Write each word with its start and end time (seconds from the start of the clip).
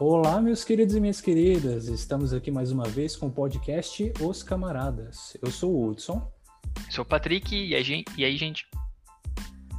Olá, 0.00 0.40
meus 0.40 0.64
queridos 0.64 0.96
e 0.96 1.00
minhas 1.00 1.20
queridas. 1.20 1.86
Estamos 1.86 2.32
aqui 2.32 2.50
mais 2.50 2.72
uma 2.72 2.84
vez 2.84 3.14
com 3.14 3.26
o 3.26 3.30
podcast 3.30 4.10
Os 4.20 4.42
Camaradas. 4.42 5.36
Eu 5.40 5.50
sou 5.50 5.74
o 5.74 5.86
Hudson. 5.86 6.32
Sou 6.90 7.04
o 7.04 7.06
Patrick 7.06 7.54
e, 7.54 7.70
e 7.70 8.24
aí, 8.24 8.36
gente? 8.36 8.66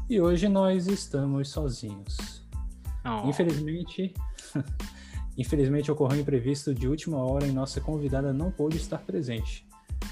E 0.08 0.22
hoje 0.22 0.48
nós 0.48 0.86
estamos 0.86 1.50
sozinhos. 1.50 2.46
Oh. 3.04 3.28
Infelizmente, 3.28 4.14
infelizmente 5.36 5.92
ocorreu 5.92 6.20
um 6.20 6.22
imprevisto 6.22 6.76
de 6.76 6.88
última 6.88 7.18
hora 7.18 7.48
e 7.48 7.52
nossa 7.52 7.82
convidada 7.82 8.32
não 8.32 8.52
pôde 8.52 8.78
estar 8.78 9.00
presente. 9.00 9.68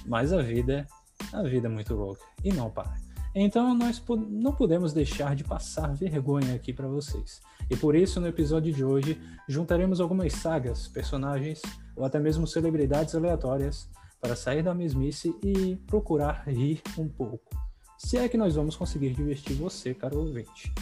Mas 0.05 0.33
a 0.33 0.41
vida, 0.41 0.87
a 1.31 1.43
vida 1.43 1.67
é 1.67 1.71
muito 1.71 1.93
louca 1.93 2.25
e 2.43 2.51
não 2.51 2.71
para. 2.71 3.10
Então 3.33 3.73
nós 3.73 4.03
não 4.29 4.51
podemos 4.51 4.91
deixar 4.91 5.35
de 5.35 5.43
passar 5.43 5.93
vergonha 5.93 6.53
aqui 6.53 6.73
para 6.73 6.87
vocês. 6.87 7.41
E 7.69 7.75
por 7.77 7.95
isso, 7.95 8.19
no 8.19 8.27
episódio 8.27 8.73
de 8.73 8.83
hoje, 8.83 9.21
juntaremos 9.47 10.01
algumas 10.01 10.33
sagas, 10.33 10.87
personagens 10.87 11.61
ou 11.95 12.03
até 12.03 12.19
mesmo 12.19 12.45
celebridades 12.45 13.15
aleatórias 13.15 13.89
para 14.19 14.35
sair 14.35 14.61
da 14.61 14.73
mesmice 14.73 15.33
e 15.43 15.77
procurar 15.87 16.43
rir 16.47 16.81
um 16.97 17.07
pouco. 17.07 17.49
Se 17.97 18.17
é 18.17 18.27
que 18.27 18.37
nós 18.37 18.55
vamos 18.55 18.75
conseguir 18.75 19.13
divertir 19.13 19.55
você, 19.55 19.93
caro 19.93 20.19
ouvinte. 20.19 20.73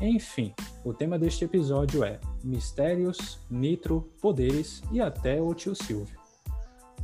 Enfim, 0.00 0.54
o 0.84 0.92
tema 0.92 1.18
deste 1.18 1.44
episódio 1.44 2.02
é 2.02 2.20
Mistérios, 2.42 3.38
Nitro, 3.50 4.10
Poderes 4.20 4.82
e 4.90 5.00
até 5.00 5.40
o 5.40 5.54
tio 5.54 5.74
Silvio. 5.74 6.18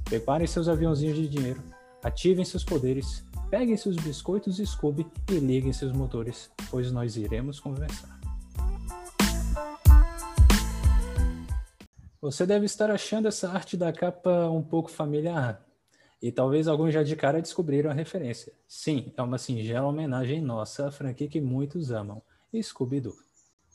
Preparem 0.05 0.47
seus 0.47 0.69
aviãozinhos 0.69 1.17
de 1.17 1.29
dinheiro, 1.29 1.63
ativem 2.03 2.45
seus 2.45 2.65
poderes 2.65 3.25
peguem 3.51 3.77
seus 3.77 3.97
biscoitos 3.97 4.59
Scooby 4.59 5.07
e 5.31 5.39
liguem 5.39 5.73
seus 5.73 5.93
motores, 5.93 6.51
pois 6.71 6.93
nós 6.93 7.17
iremos 7.17 7.59
conversar. 7.59 8.19
Você 12.21 12.45
deve 12.45 12.67
estar 12.67 12.91
achando 12.91 13.29
essa 13.29 13.51
arte 13.51 13.77
da 13.77 13.93
capa 13.93 14.49
um 14.49 14.63
pouco 14.63 14.91
familiar. 14.91 15.65
E 16.21 16.33
talvez 16.33 16.67
alguns 16.67 16.93
já 16.93 17.05
de 17.05 17.15
cara 17.15 17.41
descobriram 17.41 17.91
a 17.91 17.95
referência. 17.95 18.53
Sim, 18.67 19.13
é 19.17 19.23
uma 19.23 19.39
singela 19.39 19.87
homenagem 19.87 20.41
nossa 20.43 20.89
à 20.89 20.91
franquia 20.91 21.29
que 21.29 21.41
muitos 21.41 21.93
amam, 21.93 22.21
Scooby-Doo. 22.61 23.15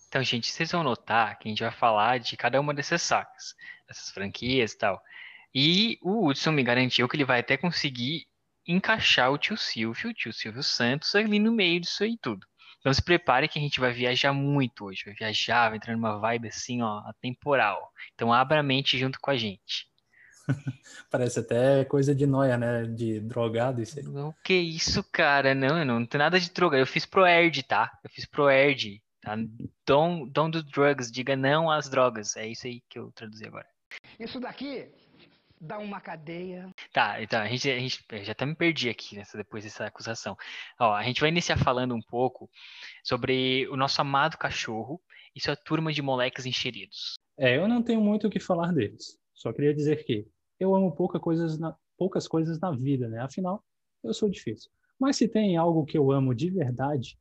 Então, 0.09 0.21
gente, 0.21 0.51
vocês 0.51 0.71
vão 0.71 0.83
notar 0.83 1.39
que 1.39 1.47
a 1.47 1.49
gente 1.49 1.63
vai 1.63 1.71
falar 1.71 2.19
de 2.19 2.35
cada 2.35 2.59
uma 2.59 2.73
dessas 2.73 3.01
sagas, 3.01 3.55
dessas 3.87 4.11
franquias 4.11 4.73
e 4.73 4.77
tal. 4.77 5.01
E 5.55 5.99
o 6.01 6.27
Hudson 6.27 6.51
me 6.51 6.63
garantiu 6.63 7.07
que 7.07 7.15
ele 7.15 7.25
vai 7.25 7.39
até 7.39 7.55
conseguir 7.55 8.27
encaixar 8.67 9.31
o 9.31 9.37
tio 9.37 9.57
Silvio, 9.57 10.09
o 10.09 10.13
tio 10.13 10.33
Silvio 10.33 10.63
Santos 10.63 11.13
ali 11.15 11.39
no 11.39 11.51
meio 11.51 11.79
disso 11.79 12.03
aí 12.03 12.17
tudo. 12.21 12.45
Então 12.79 12.93
se 12.93 13.01
prepare 13.01 13.47
que 13.47 13.57
a 13.57 13.61
gente 13.61 13.79
vai 13.79 13.93
viajar 13.93 14.33
muito 14.33 14.85
hoje, 14.85 15.03
vai 15.05 15.13
viajar, 15.13 15.69
vai 15.69 15.77
entrar 15.77 15.93
numa 15.93 16.19
vibe 16.19 16.49
assim, 16.49 16.81
ó, 16.81 16.99
atemporal. 17.07 17.91
Então 18.13 18.33
abra 18.33 18.59
a 18.59 18.63
mente 18.63 18.97
junto 18.97 19.19
com 19.21 19.31
a 19.31 19.37
gente. 19.37 19.87
Parece 21.09 21.39
até 21.39 21.85
coisa 21.85 22.13
de 22.13 22.25
noia, 22.25 22.57
né? 22.57 22.83
De 22.83 23.19
drogado 23.21 23.81
isso 23.81 23.99
aí. 23.99 24.05
O 24.05 24.33
que 24.43 24.53
isso, 24.53 25.03
cara? 25.11 25.55
Não, 25.55 25.85
não, 25.85 25.99
não 25.99 26.05
tem 26.05 26.19
nada 26.19 26.39
de 26.39 26.51
droga. 26.51 26.77
Eu 26.77 26.85
fiz 26.85 27.05
pro 27.05 27.25
Erd, 27.25 27.63
tá? 27.63 27.89
Eu 28.03 28.09
fiz 28.09 28.25
pro 28.25 28.49
Erd. 28.49 29.01
Tá? 29.21 29.37
Don't, 29.87 30.29
don't 30.31 30.57
do 30.57 30.63
drugs, 30.63 31.09
diga 31.09 31.35
não 31.35 31.71
às 31.71 31.89
drogas. 31.89 32.35
É 32.35 32.47
isso 32.47 32.67
aí 32.67 32.81
que 32.89 32.99
eu 32.99 33.11
traduzi 33.13 33.45
agora. 33.45 33.67
Isso 34.19 34.39
daqui 34.39 34.91
dá 35.59 35.79
uma 35.79 36.01
cadeia. 36.01 36.69
Tá, 36.93 37.19
então 37.23 37.41
a 37.41 37.47
gente, 37.47 37.67
a 37.71 37.79
gente 37.79 38.05
já 38.21 38.33
até 38.33 38.45
me 38.45 38.53
perdi 38.53 38.87
aqui 38.87 39.15
nessa, 39.15 39.35
depois 39.35 39.63
dessa 39.63 39.87
acusação. 39.87 40.37
Ó, 40.79 40.93
a 40.93 41.01
gente 41.01 41.19
vai 41.19 41.29
iniciar 41.29 41.57
falando 41.57 41.95
um 41.95 42.01
pouco 42.01 42.47
sobre 43.03 43.67
o 43.69 43.75
nosso 43.75 43.99
amado 43.99 44.37
cachorro 44.37 45.01
e 45.35 45.41
sua 45.41 45.55
turma 45.55 45.91
de 45.91 46.03
moleques 46.03 46.45
enxeridos. 46.45 47.15
É, 47.35 47.57
eu 47.57 47.67
não 47.67 47.81
tenho 47.81 47.99
muito 47.99 48.27
o 48.27 48.29
que 48.29 48.39
falar 48.39 48.71
deles. 48.71 49.17
Só 49.33 49.51
queria 49.51 49.73
dizer 49.73 50.05
que 50.05 50.27
eu 50.59 50.75
amo 50.75 50.95
pouca 50.95 51.19
coisas 51.19 51.57
na, 51.57 51.75
poucas 51.97 52.27
coisas 52.27 52.59
na 52.59 52.69
vida, 52.69 53.07
né? 53.07 53.21
Afinal, 53.21 53.63
eu 54.03 54.13
sou 54.13 54.29
difícil. 54.29 54.69
Mas 54.99 55.17
se 55.17 55.27
tem 55.27 55.57
algo 55.57 55.85
que 55.85 55.97
eu 55.97 56.11
amo 56.11 56.35
de 56.35 56.51
verdade, 56.51 57.17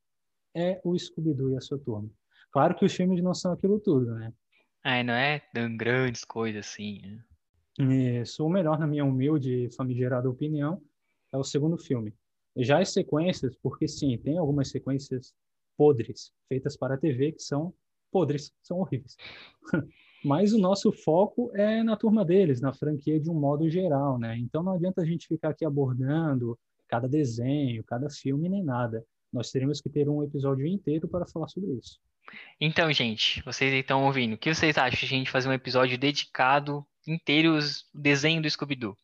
é 0.54 0.82
o 0.84 0.94
Scooby-Doo 0.98 1.54
e 1.54 1.56
a 1.56 1.62
sua 1.62 1.78
turma. 1.78 2.10
Claro 2.50 2.74
que 2.74 2.84
os 2.84 2.92
filmes 2.92 3.22
não 3.22 3.32
são 3.32 3.52
aquilo 3.52 3.80
tudo, 3.80 4.14
né? 4.16 4.34
Ai, 4.84 5.02
não 5.02 5.14
é 5.14 5.40
tão 5.54 5.74
grandes 5.74 6.24
coisas 6.24 6.66
assim, 6.66 7.00
né? 7.00 7.24
Isso, 7.78 8.44
o 8.44 8.50
melhor, 8.50 8.78
na 8.78 8.86
minha 8.86 9.04
humilde 9.04 9.64
e 9.64 9.74
famigerada 9.74 10.28
opinião, 10.28 10.82
é 11.32 11.38
o 11.38 11.44
segundo 11.44 11.78
filme. 11.78 12.14
Já 12.56 12.80
as 12.80 12.92
sequências, 12.92 13.56
porque 13.56 13.88
sim, 13.88 14.18
tem 14.18 14.36
algumas 14.36 14.68
sequências 14.68 15.34
podres, 15.76 16.32
feitas 16.48 16.76
para 16.76 16.94
a 16.94 16.98
TV, 16.98 17.32
que 17.32 17.42
são 17.42 17.72
podres, 18.10 18.52
são 18.62 18.78
horríveis. 18.78 19.16
Mas 20.24 20.52
o 20.52 20.58
nosso 20.58 20.92
foco 20.92 21.50
é 21.54 21.82
na 21.82 21.96
turma 21.96 22.24
deles, 22.24 22.60
na 22.60 22.72
franquia 22.72 23.18
de 23.18 23.30
um 23.30 23.34
modo 23.34 23.68
geral, 23.68 24.18
né? 24.18 24.36
Então 24.38 24.62
não 24.62 24.72
adianta 24.72 25.00
a 25.00 25.04
gente 25.04 25.26
ficar 25.26 25.48
aqui 25.48 25.64
abordando 25.64 26.56
cada 26.86 27.08
desenho, 27.08 27.82
cada 27.82 28.08
filme, 28.10 28.48
nem 28.48 28.62
nada. 28.62 29.04
Nós 29.32 29.50
teríamos 29.50 29.80
que 29.80 29.88
ter 29.88 30.08
um 30.08 30.22
episódio 30.22 30.66
inteiro 30.66 31.08
para 31.08 31.26
falar 31.26 31.48
sobre 31.48 31.72
isso. 31.72 31.98
Então, 32.60 32.92
gente, 32.92 33.42
vocês 33.42 33.72
estão 33.72 34.04
ouvindo. 34.04 34.34
O 34.34 34.38
que 34.38 34.54
vocês 34.54 34.78
acham 34.78 34.98
de 34.98 35.04
a 35.04 35.08
gente 35.08 35.30
fazer 35.30 35.48
um 35.48 35.52
episódio 35.52 35.98
dedicado 35.98 36.86
inteiros 37.06 37.82
o 37.94 37.98
desenho 37.98 38.40
do 38.40 38.48
Scooby-Doo. 38.48 38.96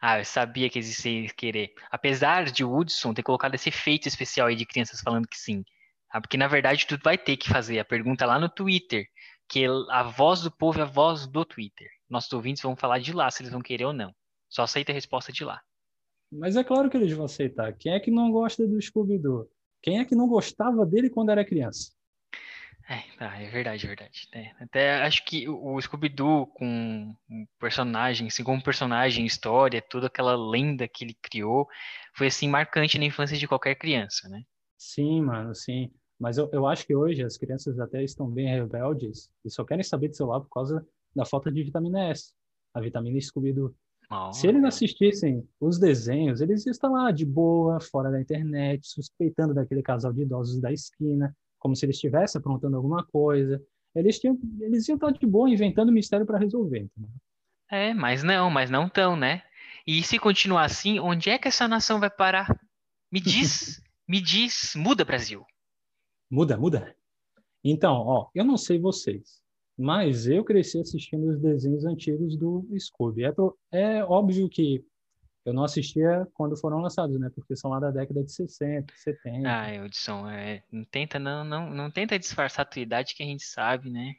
Ah, 0.00 0.18
eu 0.18 0.24
sabia 0.24 0.68
que 0.68 0.78
existia 0.78 1.28
querer. 1.30 1.72
Apesar 1.90 2.44
de 2.44 2.64
Woodson 2.64 3.14
ter 3.14 3.22
colocado 3.22 3.54
esse 3.54 3.68
efeito 3.68 4.08
especial 4.08 4.48
aí 4.48 4.56
de 4.56 4.66
crianças 4.66 5.00
falando 5.00 5.28
que 5.28 5.38
sim. 5.38 5.64
Ah, 6.10 6.20
porque 6.20 6.36
na 6.36 6.48
verdade 6.48 6.86
tu 6.86 6.98
vai 7.02 7.16
ter 7.16 7.36
que 7.36 7.48
fazer 7.48 7.78
a 7.78 7.84
pergunta 7.84 8.26
lá 8.26 8.38
no 8.38 8.48
Twitter, 8.48 9.06
que 9.48 9.64
a 9.90 10.02
voz 10.02 10.40
do 10.40 10.50
povo 10.50 10.80
é 10.80 10.82
a 10.82 10.86
voz 10.86 11.26
do 11.26 11.44
Twitter. 11.44 11.88
Nossos 12.10 12.32
ouvintes 12.32 12.62
vão 12.62 12.74
falar 12.74 12.98
de 12.98 13.12
lá 13.12 13.30
se 13.30 13.42
eles 13.42 13.52
vão 13.52 13.62
querer 13.62 13.84
ou 13.84 13.92
não. 13.92 14.12
Só 14.48 14.64
aceita 14.64 14.90
a 14.92 14.94
resposta 14.94 15.32
de 15.32 15.44
lá. 15.44 15.62
Mas 16.32 16.56
é 16.56 16.64
claro 16.64 16.88
que 16.88 16.96
eles 16.96 17.12
vão 17.12 17.26
aceitar. 17.26 17.74
Quem 17.74 17.92
é 17.92 18.00
que 18.00 18.10
não 18.10 18.32
gosta 18.32 18.66
do 18.66 18.80
Scooby-Doo? 18.80 19.48
Quem 19.82 19.98
é 19.98 20.04
que 20.04 20.14
não 20.14 20.26
gostava 20.26 20.86
dele 20.86 21.10
quando 21.10 21.30
era 21.30 21.44
criança? 21.44 21.92
É, 22.88 23.02
tá, 23.16 23.40
é 23.40 23.48
verdade, 23.50 23.84
é 23.84 23.88
verdade. 23.88 24.28
É, 24.32 24.50
até 24.60 25.02
acho 25.02 25.24
que 25.24 25.48
o 25.48 25.80
Scooby-Doo 25.80 26.46
com 26.46 27.14
personagem, 27.60 28.28
assim, 28.28 28.42
como 28.42 28.62
personagem, 28.62 29.26
história, 29.26 29.82
toda 29.82 30.06
aquela 30.06 30.34
lenda 30.34 30.88
que 30.88 31.04
ele 31.04 31.16
criou, 31.22 31.68
foi, 32.14 32.28
assim, 32.28 32.48
marcante 32.48 32.98
na 32.98 33.04
infância 33.04 33.36
de 33.36 33.46
qualquer 33.46 33.74
criança, 33.74 34.28
né? 34.28 34.42
Sim, 34.78 35.22
mano, 35.22 35.54
sim. 35.54 35.92
Mas 36.18 36.38
eu, 36.38 36.48
eu 36.52 36.66
acho 36.66 36.86
que 36.86 36.94
hoje 36.94 37.22
as 37.22 37.36
crianças 37.36 37.78
até 37.78 38.02
estão 38.02 38.28
bem 38.28 38.48
rebeldes 38.48 39.30
e 39.44 39.50
só 39.50 39.64
querem 39.64 39.84
saber 39.84 40.08
do 40.08 40.16
celular 40.16 40.40
por 40.40 40.48
causa 40.48 40.86
da 41.14 41.24
falta 41.24 41.52
de 41.52 41.62
vitamina 41.62 42.08
S, 42.08 42.32
a 42.72 42.80
vitamina 42.80 43.20
Scooby-Doo. 43.20 43.74
Se 44.32 44.46
eles 44.46 44.64
assistissem 44.64 45.46
os 45.60 45.78
desenhos, 45.78 46.40
eles 46.40 46.64
iam 46.66 46.70
estar 46.70 46.88
lá 46.88 47.10
de 47.10 47.24
boa, 47.24 47.80
fora 47.80 48.10
da 48.10 48.20
internet, 48.20 48.86
suspeitando 48.86 49.54
daquele 49.54 49.82
casal 49.82 50.12
de 50.12 50.22
idosos 50.22 50.60
da 50.60 50.72
esquina, 50.72 51.34
como 51.58 51.76
se 51.76 51.84
eles 51.84 51.96
estivessem 51.96 52.38
aprontando 52.38 52.76
alguma 52.76 53.04
coisa. 53.04 53.62
Eles, 53.94 54.18
tinham, 54.18 54.38
eles 54.60 54.88
iam 54.88 54.96
estar 54.96 55.10
de 55.12 55.26
boa 55.26 55.50
inventando 55.50 55.92
mistério 55.92 56.26
para 56.26 56.38
resolver. 56.38 56.80
Entendeu? 56.80 57.10
É, 57.70 57.94
mas 57.94 58.22
não, 58.22 58.50
mas 58.50 58.70
não 58.70 58.88
tão, 58.88 59.16
né? 59.16 59.42
E 59.86 60.02
se 60.02 60.18
continuar 60.18 60.64
assim, 60.64 61.00
onde 61.00 61.30
é 61.30 61.38
que 61.38 61.48
essa 61.48 61.66
nação 61.66 61.98
vai 61.98 62.10
parar? 62.10 62.48
Me 63.10 63.20
diz, 63.20 63.82
me 64.08 64.20
diz, 64.20 64.74
muda 64.76 65.04
Brasil. 65.04 65.44
Muda, 66.30 66.56
muda. 66.56 66.94
Então, 67.64 67.94
ó, 67.94 68.30
eu 68.34 68.44
não 68.44 68.56
sei 68.56 68.78
vocês, 68.78 69.41
mas 69.82 70.28
eu 70.28 70.44
cresci 70.44 70.78
assistindo 70.78 71.28
os 71.28 71.40
desenhos 71.40 71.84
antigos 71.84 72.36
do 72.36 72.64
Scooby. 72.78 73.24
É, 73.24 73.32
é 73.72 74.04
óbvio 74.04 74.48
que 74.48 74.84
eu 75.44 75.52
não 75.52 75.64
assistia 75.64 76.24
quando 76.34 76.56
foram 76.56 76.80
lançados, 76.80 77.18
né? 77.18 77.28
Porque 77.34 77.56
são 77.56 77.68
lá 77.68 77.80
da 77.80 77.90
década 77.90 78.22
de 78.22 78.30
60, 78.30 78.94
70. 78.96 79.48
Ah, 79.48 79.74
Edson, 79.74 80.28
é, 80.28 80.62
não 80.70 80.84
tenta 80.84 81.18
não, 81.18 81.44
não, 81.44 81.68
não 81.68 81.90
tenta 81.90 82.16
disfarçar 82.16 82.64
a 82.64 82.68
tua 82.68 82.80
idade 82.80 83.14
que 83.16 83.24
a 83.24 83.26
gente 83.26 83.42
sabe, 83.42 83.90
né? 83.90 84.14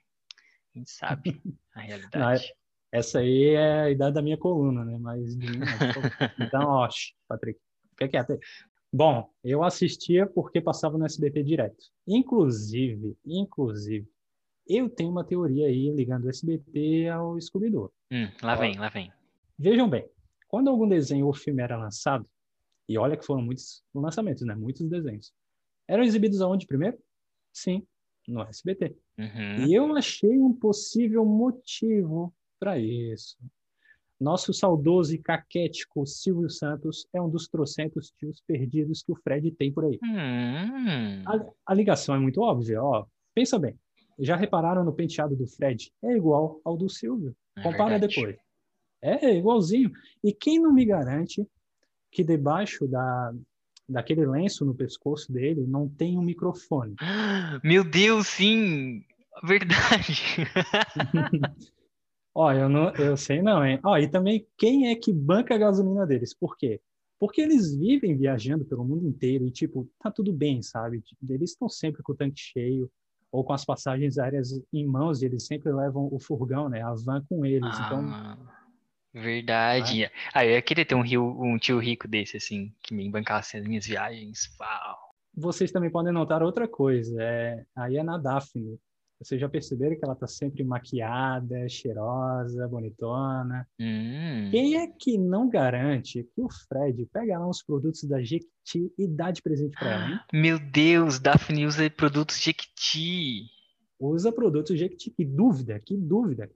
A 0.76 0.80
gente 0.80 0.92
sabe 0.92 1.42
a 1.74 1.80
realidade. 1.80 2.18
Não, 2.18 2.30
é, 2.30 2.40
essa 2.92 3.20
aí 3.20 3.52
é 3.52 3.82
a 3.84 3.90
idade 3.90 4.16
da 4.16 4.22
minha 4.22 4.38
coluna, 4.38 4.84
né? 4.84 4.98
Mas 5.00 5.34
então, 6.40 6.68
ó, 6.68 6.90
Patrick, 7.30 7.58
fica 7.92 8.10
quieto 8.10 8.34
aí. 8.34 8.40
Bom, 8.92 9.28
eu 9.44 9.64
assistia 9.64 10.28
porque 10.28 10.60
passava 10.60 10.98
no 10.98 11.06
SBT 11.06 11.42
direto. 11.42 11.86
Inclusive, 12.06 13.18
inclusive, 13.26 14.08
eu 14.68 14.89
tenho 14.89 15.12
uma 15.12 15.24
teoria 15.24 15.68
aí 15.68 15.92
ligando 15.92 16.25
o 16.25 16.30
SBT 16.30 17.07
ao 17.10 17.39
Scooby-Doo. 17.39 17.92
Hum, 18.12 18.27
lá 18.42 18.56
vem, 18.56 18.77
lá 18.77 18.89
vem. 18.89 19.12
Vejam 19.57 19.89
bem, 19.89 20.07
quando 20.48 20.69
algum 20.69 20.88
desenho 20.88 21.27
ou 21.27 21.33
filme 21.33 21.62
era 21.62 21.77
lançado, 21.77 22.27
e 22.88 22.98
olha 22.98 23.18
que 23.18 23.25
foram 23.25 23.42
muitos 23.42 23.83
lançamentos, 23.94 24.45
né? 24.45 24.56
Muitos 24.56 24.88
desenhos. 24.89 25.33
Eram 25.88 26.04
exibidos 26.04 26.42
aonde 26.42 26.68
primeiro? 26.68 26.98
Sim, 27.51 27.86
no 28.27 28.42
SBT. 28.42 28.95
Uhum. 29.18 29.65
E 29.65 29.74
eu 29.74 29.95
achei 29.95 30.38
um 30.38 30.54
possível 30.54 31.25
motivo 31.25 32.33
para 32.60 32.77
isso. 32.80 33.38
Nosso 34.19 34.54
saudoso 34.54 35.13
e 35.13 35.18
caquético 35.18 36.06
Silvio 36.06 36.50
Santos 36.50 37.06
é 37.13 37.21
um 37.21 37.30
dos 37.30 37.48
trocentos 37.48 38.12
tios 38.12 38.42
perdidos 38.42 39.04
que 39.04 39.12
o 39.12 39.15
Fred 39.15 39.51
tem 39.51 39.71
por 39.71 39.86
aí. 39.86 40.00
Hum. 40.04 41.24
A, 41.25 41.71
a 41.71 41.74
ligação 41.74 42.15
é 42.15 42.19
muito 42.19 42.42
óbvia, 42.42 42.81
ó. 42.81 43.06
Pensa 43.33 43.60
bem. 43.60 43.77
Já 44.19 44.36
repararam 44.36 44.83
no 44.83 44.94
penteado 44.94 45.36
do 45.36 45.48
Fred? 45.48 45.92
É 46.04 46.15
igual 46.15 46.62
ao 46.63 46.77
do 46.77 46.89
Silvio. 46.89 47.36
É 47.57 47.63
Compara 47.63 47.98
verdade. 48.00 48.15
depois. 48.15 48.38
É 49.01 49.36
igualzinho. 49.36 49.92
E 50.24 50.33
quem 50.33 50.60
não 50.60 50.74
me 50.74 50.86
garante 50.86 51.45
que 52.12 52.24
debaixo 52.24 52.88
da, 52.88 53.33
daquele 53.88 54.25
lenço 54.25 54.63
no 54.63 54.74
pescoço 54.74 55.31
dele 55.31 55.65
não 55.68 55.89
tem 55.89 56.18
um 56.18 56.21
microfone? 56.21 56.95
Meu 57.63 57.83
Deus, 57.83 58.27
sim! 58.27 59.04
Verdade. 59.44 60.38
Ó, 62.36 62.51
eu 62.51 62.68
não, 62.68 62.89
eu 62.95 63.15
sei 63.15 63.42
não, 63.42 63.65
hein? 63.65 63.80
Ó, 63.83 63.98
e 63.98 64.07
também 64.07 64.48
quem 64.57 64.89
é 64.89 64.95
que 64.95 65.13
banca 65.13 65.54
a 65.54 65.57
gasolina 65.57 66.06
deles? 66.06 66.33
Por 66.33 66.57
quê? 66.57 66.81
Porque 67.19 67.42
eles 67.42 67.75
vivem 67.75 68.18
viajando 68.18 68.65
pelo 68.65 68.83
mundo 68.83 69.07
inteiro 69.07 69.45
e, 69.45 69.51
tipo, 69.51 69.89
tá 70.00 70.12
tudo 70.12 70.33
bem, 70.33 70.62
sabe? 70.62 71.04
Eles 71.30 71.51
estão 71.51 71.69
sempre 71.69 72.01
com 72.01 72.12
o 72.12 72.15
tanque 72.15 72.39
cheio 72.39 72.92
ou 73.34 73.44
com 73.44 73.52
as 73.52 73.66
passagens 73.66 74.20
aéreas 74.20 74.52
em 74.72 74.86
mãos 74.86 75.22
e 75.22 75.26
eles 75.26 75.48
sempre 75.48 75.74
levam 75.74 76.08
o 76.12 76.20
furgão, 76.20 76.70
né? 76.70 76.84
A 76.84 76.94
van 76.94 77.26
com 77.28 77.44
eles. 77.44 77.80
Então, 77.80 78.00
Ah, 78.06 78.38
verdade. 79.12 80.12
Ah, 80.32 80.46
eu 80.46 80.52
ia 80.52 80.62
querer 80.62 80.86
ter 80.86 80.94
um, 80.94 81.02
rio, 81.02 81.36
um 81.42 81.58
tio 81.58 81.80
rico 81.80 82.08
desse, 82.08 82.38
assim, 82.38 82.72
que 82.84 82.94
me 82.94 83.10
bancasse 83.10 83.58
as 83.58 83.66
minhas 83.66 83.88
viagens. 83.88 84.56
Uau. 84.60 84.98
vocês 85.36 85.72
também 85.72 85.90
podem 85.90 86.14
notar 86.14 86.44
outra 86.44 86.68
coisa. 86.68 87.20
É, 87.20 87.66
aí 87.76 87.98
é 87.98 88.04
na 88.04 88.20
Daphne. 88.20 88.80
Vocês 89.24 89.40
já 89.40 89.48
perceberam 89.48 89.96
que 89.96 90.04
ela 90.04 90.16
tá 90.16 90.28
sempre 90.28 90.64
maquiada, 90.64 91.68
cheirosa, 91.70 92.68
bonitona. 92.68 93.66
Hum. 93.80 94.50
Quem 94.52 94.75
é 94.75 94.88
que 94.88 95.18
não 95.18 95.50
garante 95.50 96.28
que 96.36 96.42
o 96.42 96.50
Fred 96.68 97.06
pega 97.06 97.40
lá 97.40 97.48
uns 97.48 97.64
produtos 97.64 98.04
da 98.04 98.22
Jequiti 98.22 98.92
e 98.98 99.08
dá 99.08 99.31
de 99.31 99.42
presente 99.42 99.78
para 99.80 99.92
ela, 99.92 100.10
hein? 100.10 100.20
Meu 100.34 100.60
Deus, 100.60 101.20
Daphne 101.20 101.66
usa 101.66 101.90
produtos 101.90 102.38
Jequiti. 102.40 103.46
Usa 103.98 104.31
produtos 104.31 104.78
Jequiti. 104.78 105.12
Que 105.12 105.24
dúvida, 105.24 105.80
que 105.80 105.96
dúvida. 105.96 106.52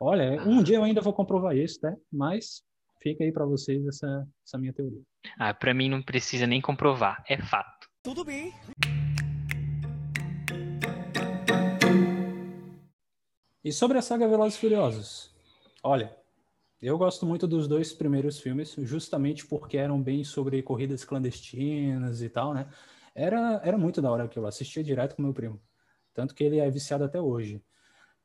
Olha, 0.00 0.40
um 0.42 0.62
dia 0.62 0.76
eu 0.76 0.84
ainda 0.84 1.00
vou 1.00 1.12
comprovar 1.12 1.56
isso, 1.56 1.80
tá? 1.80 1.94
Mas 2.12 2.62
fica 3.02 3.24
aí 3.24 3.32
para 3.32 3.44
vocês 3.44 3.84
essa, 3.86 4.26
essa 4.46 4.56
minha 4.56 4.72
teoria. 4.72 5.02
Ah, 5.36 5.52
pra 5.52 5.74
mim 5.74 5.88
não 5.88 6.00
precisa 6.00 6.46
nem 6.46 6.60
comprovar, 6.60 7.24
é 7.28 7.36
fato. 7.38 7.88
Tudo 8.04 8.24
bem. 8.24 8.52
E 13.64 13.72
sobre 13.72 13.96
a 13.96 14.02
saga 14.02 14.26
Velozes 14.26 14.56
e 14.56 14.60
Furiosos? 14.60 15.30
Olha, 15.84 16.16
eu 16.80 16.98
gosto 16.98 17.24
muito 17.24 17.46
dos 17.46 17.68
dois 17.68 17.92
primeiros 17.92 18.40
filmes, 18.40 18.74
justamente 18.78 19.46
porque 19.46 19.76
eram 19.76 20.02
bem 20.02 20.24
sobre 20.24 20.60
corridas 20.64 21.04
clandestinas 21.04 22.22
e 22.22 22.28
tal, 22.28 22.52
né? 22.52 22.68
Era, 23.14 23.60
era 23.62 23.78
muito 23.78 24.02
da 24.02 24.10
hora 24.10 24.26
que 24.26 24.36
eu 24.36 24.44
assistia 24.46 24.82
direto 24.82 25.14
com 25.14 25.22
meu 25.22 25.32
primo. 25.32 25.62
Tanto 26.12 26.34
que 26.34 26.42
ele 26.42 26.58
é 26.58 26.68
viciado 26.68 27.04
até 27.04 27.20
hoje. 27.20 27.62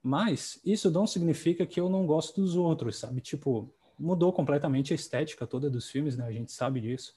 Mas 0.01 0.59
isso 0.65 0.89
não 0.89 1.05
significa 1.05 1.67
que 1.67 1.79
eu 1.79 1.87
não 1.87 2.07
gosto 2.07 2.41
dos 2.41 2.55
outros, 2.55 2.97
sabe? 2.97 3.21
Tipo, 3.21 3.71
mudou 3.99 4.33
completamente 4.33 4.91
a 4.91 4.95
estética 4.95 5.45
toda 5.45 5.69
dos 5.69 5.87
filmes, 5.87 6.17
né? 6.17 6.25
A 6.25 6.31
gente 6.31 6.51
sabe 6.51 6.81
disso. 6.81 7.13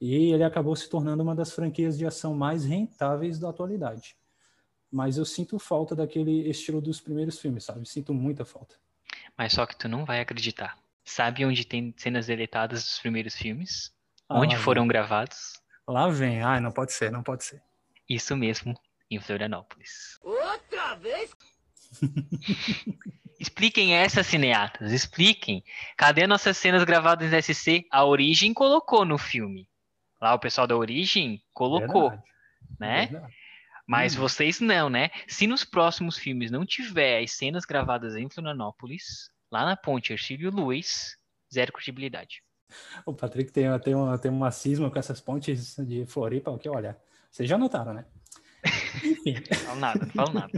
E 0.00 0.32
ele 0.32 0.42
acabou 0.42 0.74
se 0.74 0.90
tornando 0.90 1.22
uma 1.22 1.36
das 1.36 1.52
franquias 1.52 1.96
de 1.96 2.04
ação 2.04 2.34
mais 2.34 2.64
rentáveis 2.64 3.38
da 3.38 3.50
atualidade. 3.50 4.16
Mas 4.90 5.16
eu 5.16 5.24
sinto 5.24 5.58
falta 5.58 5.94
daquele 5.94 6.48
estilo 6.48 6.80
dos 6.80 7.00
primeiros 7.00 7.38
filmes, 7.38 7.64
sabe? 7.64 7.88
Sinto 7.88 8.12
muita 8.12 8.44
falta. 8.44 8.76
Mas 9.36 9.52
só 9.52 9.64
que 9.66 9.76
tu 9.76 9.88
não 9.88 10.04
vai 10.04 10.20
acreditar. 10.20 10.76
Sabe 11.04 11.44
onde 11.44 11.64
tem 11.64 11.94
cenas 11.96 12.26
deletadas 12.26 12.82
dos 12.82 12.98
primeiros 12.98 13.34
filmes? 13.34 13.92
Ah, 14.28 14.38
onde 14.40 14.56
foram 14.56 14.82
vem. 14.82 14.88
gravados? 14.88 15.60
Lá 15.86 16.08
vem. 16.08 16.42
Ai, 16.42 16.60
não 16.60 16.72
pode 16.72 16.92
ser, 16.92 17.10
não 17.10 17.22
pode 17.22 17.44
ser. 17.44 17.62
Isso 18.08 18.36
mesmo, 18.36 18.74
em 19.10 19.18
Florianópolis. 19.20 20.18
Outra 20.22 20.94
vez? 20.96 21.30
Expliquem 23.38 23.94
essa, 23.94 24.22
cineatas, 24.22 24.92
expliquem. 24.92 25.64
Cadê 25.96 26.26
nossas 26.26 26.58
cenas 26.58 26.84
gravadas 26.84 27.32
em 27.32 27.40
SC? 27.40 27.86
A 27.90 28.04
Origem 28.04 28.52
colocou 28.52 29.04
no 29.04 29.16
filme. 29.16 29.66
Lá 30.20 30.34
o 30.34 30.38
pessoal 30.38 30.66
da 30.66 30.76
Origem 30.76 31.42
colocou, 31.54 32.10
Verdade, 32.10 32.22
né? 32.78 33.06
verdade. 33.06 33.34
Mas 33.90 34.14
Hum. 34.14 34.20
vocês 34.20 34.60
não, 34.60 34.88
né? 34.88 35.10
Se 35.26 35.48
nos 35.48 35.64
próximos 35.64 36.16
filmes 36.16 36.48
não 36.48 36.64
tiver 36.64 37.24
as 37.24 37.32
cenas 37.32 37.64
gravadas 37.64 38.14
em 38.14 38.30
Florianópolis, 38.30 39.28
lá 39.50 39.64
na 39.64 39.76
ponte 39.76 40.12
Ercílio 40.12 40.48
Luz, 40.48 41.16
zero 41.52 41.72
credibilidade. 41.72 42.40
O 43.04 43.12
Patrick 43.12 43.50
tem, 43.50 43.64
tem, 43.80 43.96
uma, 43.96 44.16
tem 44.16 44.30
uma 44.30 44.52
cisma 44.52 44.88
com 44.88 44.96
essas 44.96 45.20
pontes 45.20 45.74
de 45.74 46.06
Floripa, 46.06 46.56
que 46.56 46.68
olha, 46.68 46.96
vocês 47.32 47.48
já 47.48 47.58
notaram, 47.58 47.92
né? 47.92 48.04
Enfim, 49.02 49.34
Não 49.50 49.58
falo 49.58 49.80
nada, 49.80 50.06
não 50.06 50.12
falo 50.12 50.32
nada. 50.34 50.52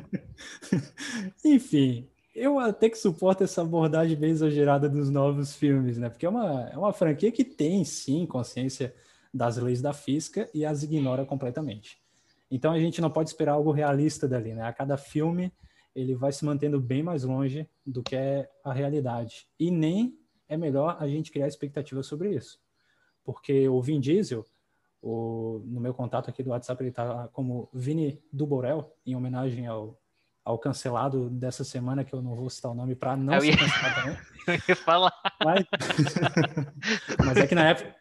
enfim, 1.43 2.11
eu 2.35 2.59
até 2.59 2.91
que 2.91 2.99
suporto 2.99 3.45
essa 3.45 3.63
abordagem 3.63 4.15
bem 4.15 4.33
exagerada 4.33 4.91
dos 4.91 5.09
novos 5.09 5.57
filmes, 5.57 5.97
né? 5.97 6.11
Porque 6.11 6.27
é 6.27 6.29
uma, 6.29 6.69
é 6.69 6.77
uma 6.77 6.93
franquia 6.93 7.33
que 7.33 7.47
tem, 7.47 7.83
sim, 7.83 8.27
consciência 8.27 8.95
das 9.33 9.57
leis 9.57 9.81
da 9.81 9.95
física 9.95 10.51
e 10.53 10.67
as 10.67 10.83
ignora 10.83 11.25
completamente. 11.25 12.02
Então 12.55 12.71
a 12.73 12.79
gente 12.79 13.01
não 13.01 13.11
pode 13.11 13.31
esperar 13.31 13.53
algo 13.53 13.73
realista 13.73 14.29
dali, 14.29 14.53
né? 14.53 14.63
A 14.65 14.73
cada 14.73 14.97
filme 14.99 15.51
ele 15.95 16.15
vai 16.15 16.33
se 16.33 16.45
mantendo 16.45 16.79
bem 16.79 17.03
mais 17.03 17.25
longe 17.25 17.67
do 17.85 18.03
que 18.03 18.15
é 18.15 18.49
a 18.63 18.73
realidade. 18.73 19.47
E 19.59 19.71
nem 19.71 20.15
é 20.49 20.57
melhor 20.57 20.97
a 21.01 21.09
gente 21.09 21.31
criar 21.33 21.49
expectativa 21.49 22.03
sobre 22.03 22.35
isso. 22.35 22.61
Porque 23.25 23.67
o 23.69 23.81
Vin 23.81 24.01
Diesel, 24.01 24.45
o, 25.01 25.63
no 25.65 25.81
meu 25.81 25.95
contato 25.95 26.29
aqui 26.29 26.43
do 26.43 26.51
WhatsApp, 26.51 26.83
ele 26.83 26.91
está 26.91 27.29
como 27.33 27.69
Vini 27.73 28.23
do 28.33 28.47
Borel, 28.47 28.95
em 29.07 29.17
homenagem 29.17 29.67
ao, 29.67 29.99
ao 30.45 30.59
cancelado 30.59 31.31
dessa 31.31 31.65
semana, 31.65 32.05
que 32.05 32.13
eu 32.15 32.21
não 32.21 32.35
vou 32.35 32.51
citar 32.51 32.71
o 32.71 32.75
nome 32.75 32.95
para 32.95 33.17
não 33.17 33.35
Eu 33.35 33.41
ser 33.41 33.47
ia- 33.49 33.57
cancelado 33.59 33.95
também. 33.95 34.19
Eu 34.49 34.55
ia 34.69 34.77
falar. 34.77 35.13
Mas... 35.45 35.65
Mas 37.25 37.37
é 37.39 37.47
que 37.47 37.55
na 37.55 37.69
época. 37.71 37.95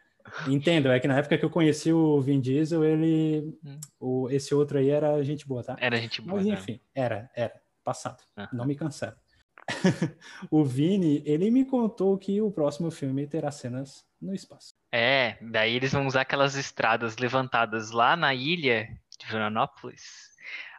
Entendo, 0.47 0.91
é 0.91 0.99
que 0.99 1.07
na 1.07 1.17
época 1.17 1.37
que 1.37 1.45
eu 1.45 1.49
conheci 1.49 1.91
o 1.91 2.21
Vin 2.21 2.39
Diesel, 2.39 2.83
ele. 2.83 3.57
Hum. 3.63 3.79
O, 3.99 4.29
esse 4.29 4.53
outro 4.53 4.77
aí 4.77 4.89
era 4.89 5.23
gente 5.23 5.47
boa, 5.47 5.63
tá? 5.63 5.75
Era 5.79 5.97
gente 5.97 6.21
boa. 6.21 6.37
Mas 6.37 6.47
né? 6.47 6.53
enfim, 6.53 6.79
era, 6.93 7.29
era. 7.35 7.53
Passado. 7.83 8.21
Aham. 8.37 8.49
Não 8.53 8.65
me 8.65 8.75
cancela. 8.75 9.17
o 10.51 10.63
Vini, 10.63 11.23
ele 11.25 11.49
me 11.49 11.65
contou 11.65 12.17
que 12.17 12.41
o 12.41 12.51
próximo 12.51 12.91
filme 12.91 13.25
terá 13.27 13.51
cenas 13.51 14.05
no 14.21 14.33
espaço. 14.33 14.75
É, 14.91 15.37
daí 15.41 15.75
eles 15.75 15.91
vão 15.91 16.05
usar 16.05 16.21
aquelas 16.21 16.55
estradas 16.55 17.17
levantadas 17.17 17.91
lá 17.91 18.15
na 18.15 18.33
ilha 18.33 18.87
de 19.17 19.25
Florianópolis. 19.25 20.29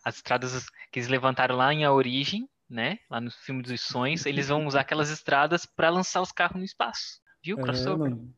As 0.04 0.16
estradas 0.16 0.68
que 0.90 0.98
eles 0.98 1.08
levantaram 1.08 1.56
lá 1.56 1.72
em 1.72 1.84
A 1.84 1.92
Origem, 1.92 2.48
né? 2.68 2.98
Lá 3.10 3.20
no 3.20 3.30
filme 3.30 3.62
dos 3.62 3.80
sonhos, 3.80 4.26
eles 4.26 4.48
vão 4.48 4.66
usar 4.66 4.80
aquelas 4.80 5.10
estradas 5.10 5.66
para 5.66 5.90
lançar 5.90 6.20
os 6.20 6.32
carros 6.32 6.56
no 6.56 6.64
espaço. 6.64 7.20
Viu? 7.44 7.58
É, 7.58 7.62
Crossover. 7.62 8.10
não, 8.10 8.32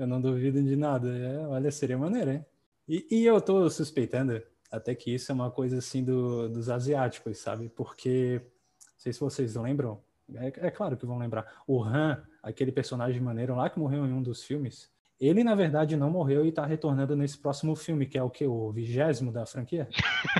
eu 0.00 0.06
não 0.06 0.20
duvido 0.20 0.62
de 0.62 0.76
nada. 0.76 1.08
É, 1.16 1.46
olha, 1.46 1.70
seria 1.70 1.98
maneiro, 1.98 2.30
hein? 2.30 2.46
E, 2.88 3.06
e 3.10 3.26
eu 3.26 3.40
tô 3.40 3.68
suspeitando 3.68 4.42
até 4.70 4.94
que 4.94 5.14
isso 5.14 5.30
é 5.30 5.34
uma 5.34 5.50
coisa 5.50 5.78
assim 5.78 6.02
do, 6.02 6.48
dos 6.48 6.70
asiáticos, 6.70 7.38
sabe? 7.38 7.68
Porque, 7.68 8.40
não 8.42 8.92
sei 8.96 9.12
se 9.12 9.20
vocês 9.20 9.54
lembram, 9.56 10.00
é, 10.34 10.46
é 10.68 10.70
claro 10.70 10.96
que 10.96 11.04
vão 11.04 11.18
lembrar, 11.18 11.62
o 11.66 11.82
Han, 11.82 12.22
aquele 12.42 12.72
personagem 12.72 13.20
maneiro 13.20 13.54
lá 13.54 13.68
que 13.68 13.78
morreu 13.78 14.06
em 14.06 14.12
um 14.12 14.22
dos 14.22 14.42
filmes, 14.42 14.90
ele 15.20 15.44
na 15.44 15.54
verdade 15.54 15.96
não 15.96 16.10
morreu 16.10 16.46
e 16.46 16.52
tá 16.52 16.64
retornando 16.64 17.14
nesse 17.14 17.36
próximo 17.36 17.76
filme, 17.76 18.06
que 18.06 18.16
é 18.16 18.22
o 18.22 18.30
que? 18.30 18.46
O 18.46 18.72
vigésimo 18.72 19.30
da 19.30 19.44
franquia? 19.44 19.86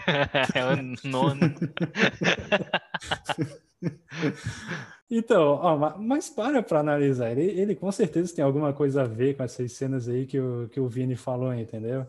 é 0.54 0.64
o 0.64 1.08
nono. 1.08 1.40
Então, 5.11 5.54
ó, 5.54 5.76
ma- 5.76 5.97
mas 5.99 6.30
para 6.30 6.62
para 6.62 6.78
analisar, 6.80 7.33
ele, 7.33 7.61
ele 7.61 7.75
com 7.75 7.90
certeza 7.90 8.35
tem 8.35 8.45
alguma 8.45 8.73
coisa 8.73 9.02
a 9.02 9.07
ver 9.07 9.37
com 9.37 9.42
essas 9.42 9.73
cenas 9.73 10.09
aí 10.09 10.25
que 10.25 10.38
o, 10.38 10.69
que 10.69 10.78
o 10.78 10.88
Vini 10.88 11.16
falou, 11.16 11.52
entendeu? 11.52 12.07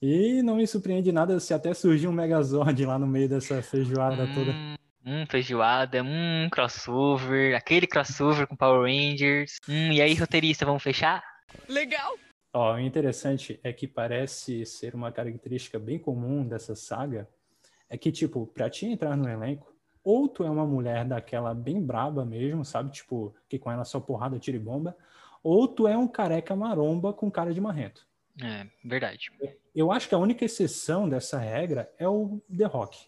E 0.00 0.40
não 0.42 0.54
me 0.56 0.66
surpreende 0.66 1.10
nada 1.10 1.40
se 1.40 1.52
até 1.52 1.74
surgir 1.74 2.06
um 2.06 2.12
Megazord 2.12 2.86
lá 2.86 2.96
no 2.96 3.08
meio 3.08 3.28
dessa 3.28 3.60
feijoada 3.60 4.28
toda. 4.28 4.52
Hum, 4.52 4.74
hum, 5.04 5.26
feijoada, 5.28 6.00
hum, 6.04 6.48
crossover, 6.48 7.56
aquele 7.56 7.88
crossover 7.88 8.46
com 8.46 8.54
Power 8.54 8.82
Rangers. 8.82 9.56
Hum, 9.68 9.90
e 9.90 10.00
aí, 10.00 10.14
roteirista, 10.14 10.64
vamos 10.64 10.82
fechar? 10.82 11.24
Legal. 11.68 12.16
Ó, 12.52 12.74
o 12.74 12.78
interessante 12.78 13.58
é 13.64 13.72
que 13.72 13.88
parece 13.88 14.64
ser 14.64 14.94
uma 14.94 15.10
característica 15.10 15.76
bem 15.76 15.98
comum 15.98 16.46
dessa 16.46 16.76
saga, 16.76 17.28
é 17.90 17.98
que, 17.98 18.12
tipo, 18.12 18.46
pra 18.46 18.70
te 18.70 18.86
entrar 18.86 19.16
no 19.16 19.28
elenco, 19.28 19.73
ou 20.04 20.28
tu 20.28 20.44
é 20.44 20.50
uma 20.50 20.66
mulher 20.66 21.04
daquela 21.04 21.54
bem 21.54 21.80
braba 21.80 22.24
mesmo, 22.24 22.64
sabe? 22.64 22.92
Tipo, 22.92 23.34
que 23.48 23.58
com 23.58 23.70
ela 23.70 23.84
só 23.84 23.98
porrada, 23.98 24.38
tira 24.38 24.56
e 24.56 24.60
bomba, 24.60 24.96
ou 25.42 25.66
tu 25.66 25.88
é 25.88 25.96
um 25.96 26.06
careca 26.06 26.54
maromba 26.54 27.12
com 27.12 27.30
cara 27.30 27.52
de 27.52 27.60
marrento. 27.60 28.06
É, 28.42 28.66
verdade. 28.84 29.30
Eu 29.74 29.90
acho 29.90 30.08
que 30.08 30.14
a 30.14 30.18
única 30.18 30.44
exceção 30.44 31.08
dessa 31.08 31.38
regra 31.38 31.90
é 31.98 32.08
o 32.08 32.40
The 32.56 32.66
Rock. 32.66 33.06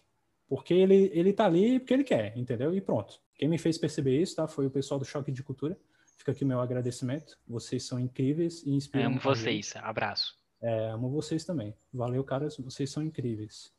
Porque 0.49 0.73
ele, 0.73 1.11
ele 1.13 1.33
tá 1.33 1.45
ali 1.45 1.79
porque 1.79 1.93
ele 1.93 2.03
quer, 2.03 2.37
entendeu? 2.37 2.73
E 2.73 2.81
pronto. 2.81 3.19
Quem 3.35 3.47
me 3.47 3.57
fez 3.57 3.77
perceber 3.77 4.19
isso, 4.19 4.35
tá? 4.35 4.47
Foi 4.47 4.65
o 4.65 4.71
pessoal 4.71 4.99
do 4.99 5.05
Choque 5.05 5.31
de 5.31 5.43
Cultura, 5.43 5.77
Fica 6.17 6.31
aqui 6.31 6.43
meu 6.43 6.59
agradecimento. 6.59 7.37
Vocês 7.47 7.83
são 7.83 7.99
incríveis 7.99 8.63
e 8.63 8.71
inspiram. 8.71 9.11
Amo 9.11 9.19
vocês. 9.21 9.73
Abraço. 9.77 10.35
É, 10.59 10.89
amo 10.89 11.09
vocês 11.09 11.45
também. 11.45 11.73
Valeu, 11.93 12.23
caras. 12.23 12.57
Vocês 12.57 12.89
são 12.89 13.03
incríveis. 13.03 13.71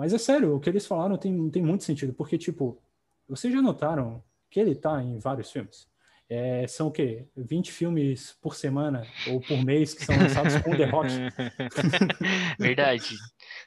Mas 0.00 0.14
é 0.14 0.18
sério, 0.18 0.56
o 0.56 0.60
que 0.60 0.70
eles 0.70 0.86
falaram 0.86 1.18
tem, 1.18 1.50
tem 1.50 1.62
muito 1.62 1.84
sentido, 1.84 2.14
porque, 2.14 2.38
tipo, 2.38 2.80
vocês 3.28 3.52
já 3.52 3.60
notaram 3.60 4.22
que 4.50 4.58
ele 4.58 4.74
tá 4.74 5.02
em 5.02 5.18
vários 5.18 5.50
filmes? 5.52 5.86
É, 6.26 6.66
são 6.68 6.86
o 6.86 6.90
quê? 6.90 7.26
20 7.36 7.70
filmes 7.70 8.34
por 8.40 8.54
semana 8.54 9.02
ou 9.28 9.40
por 9.42 9.62
mês 9.62 9.92
que 9.92 10.04
são 10.04 10.16
lançados 10.16 10.56
com 10.62 10.70
The 10.76 10.84
Rock. 10.86 11.08
Verdade. 12.58 13.16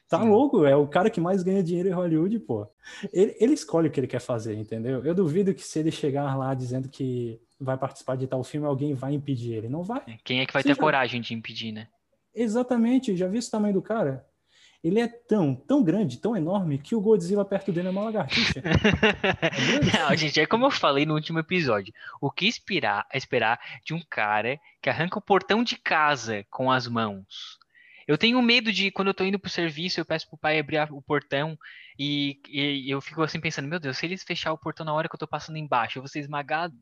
Tá 0.08 0.20
Sim. 0.20 0.28
louco, 0.28 0.64
é 0.64 0.74
o 0.74 0.86
cara 0.88 1.10
que 1.10 1.20
mais 1.20 1.42
ganha 1.42 1.62
dinheiro 1.62 1.88
em 1.88 1.92
Hollywood, 1.92 2.38
pô. 2.40 2.66
Ele, 3.12 3.36
ele 3.38 3.52
escolhe 3.54 3.88
o 3.88 3.90
que 3.90 4.00
ele 4.00 4.06
quer 4.06 4.20
fazer, 4.20 4.54
entendeu? 4.54 5.04
Eu 5.04 5.14
duvido 5.14 5.54
que 5.54 5.62
se 5.62 5.78
ele 5.78 5.90
chegar 5.90 6.34
lá 6.36 6.52
dizendo 6.54 6.88
que 6.88 7.40
vai 7.60 7.76
participar 7.76 8.16
de 8.16 8.26
tal 8.26 8.42
filme, 8.42 8.66
alguém 8.66 8.94
vai 8.94 9.12
impedir 9.14 9.52
ele. 9.54 9.68
Não 9.68 9.82
vai. 9.82 10.18
Quem 10.24 10.40
é 10.40 10.46
que 10.46 10.52
vai 10.52 10.62
Você 10.62 10.68
ter 10.70 10.74
já- 10.74 10.80
coragem 10.80 11.20
de 11.20 11.34
impedir, 11.34 11.70
né? 11.70 11.86
Exatamente, 12.34 13.16
já 13.16 13.28
viu 13.28 13.38
esse 13.38 13.50
tamanho 13.50 13.74
do 13.74 13.82
cara? 13.82 14.26
Ele 14.84 15.00
é 15.00 15.08
tão, 15.08 15.54
tão 15.54 15.82
grande, 15.82 16.18
tão 16.18 16.36
enorme, 16.36 16.76
que 16.76 16.94
o 16.94 17.00
Godzilla 17.00 17.42
perto 17.42 17.72
dele 17.72 17.88
é 17.88 17.90
uma 17.90 18.04
lagartixa. 18.04 18.60
grande. 18.60 19.98
Não, 19.98 20.14
gente, 20.14 20.38
é 20.38 20.46
como 20.46 20.66
eu 20.66 20.70
falei 20.70 21.06
no 21.06 21.14
último 21.14 21.38
episódio. 21.38 21.94
O 22.20 22.30
que 22.30 22.46
esperar, 22.46 23.06
esperar 23.14 23.58
de 23.82 23.94
um 23.94 24.02
cara 24.10 24.60
que 24.82 24.90
arranca 24.90 25.18
o 25.18 25.22
portão 25.22 25.64
de 25.64 25.78
casa 25.78 26.44
com 26.50 26.70
as 26.70 26.86
mãos? 26.86 27.58
Eu 28.06 28.18
tenho 28.18 28.42
medo 28.42 28.70
de, 28.70 28.90
quando 28.90 29.08
eu 29.08 29.14
tô 29.14 29.24
indo 29.24 29.38
pro 29.38 29.48
serviço, 29.48 29.98
eu 29.98 30.04
peço 30.04 30.28
pro 30.28 30.36
pai 30.36 30.58
abrir 30.58 30.78
o 30.92 31.00
portão 31.00 31.58
e, 31.98 32.38
e 32.46 32.90
eu 32.90 33.00
fico 33.00 33.22
assim 33.22 33.40
pensando, 33.40 33.66
meu 33.66 33.80
Deus, 33.80 33.96
se 33.96 34.04
eles 34.04 34.22
fechar 34.22 34.52
o 34.52 34.58
portão 34.58 34.84
na 34.84 34.92
hora 34.92 35.08
que 35.08 35.14
eu 35.14 35.18
tô 35.18 35.26
passando 35.26 35.56
embaixo, 35.56 35.96
eu 35.96 36.02
vou 36.02 36.08
ser 36.08 36.20
esmagado. 36.20 36.76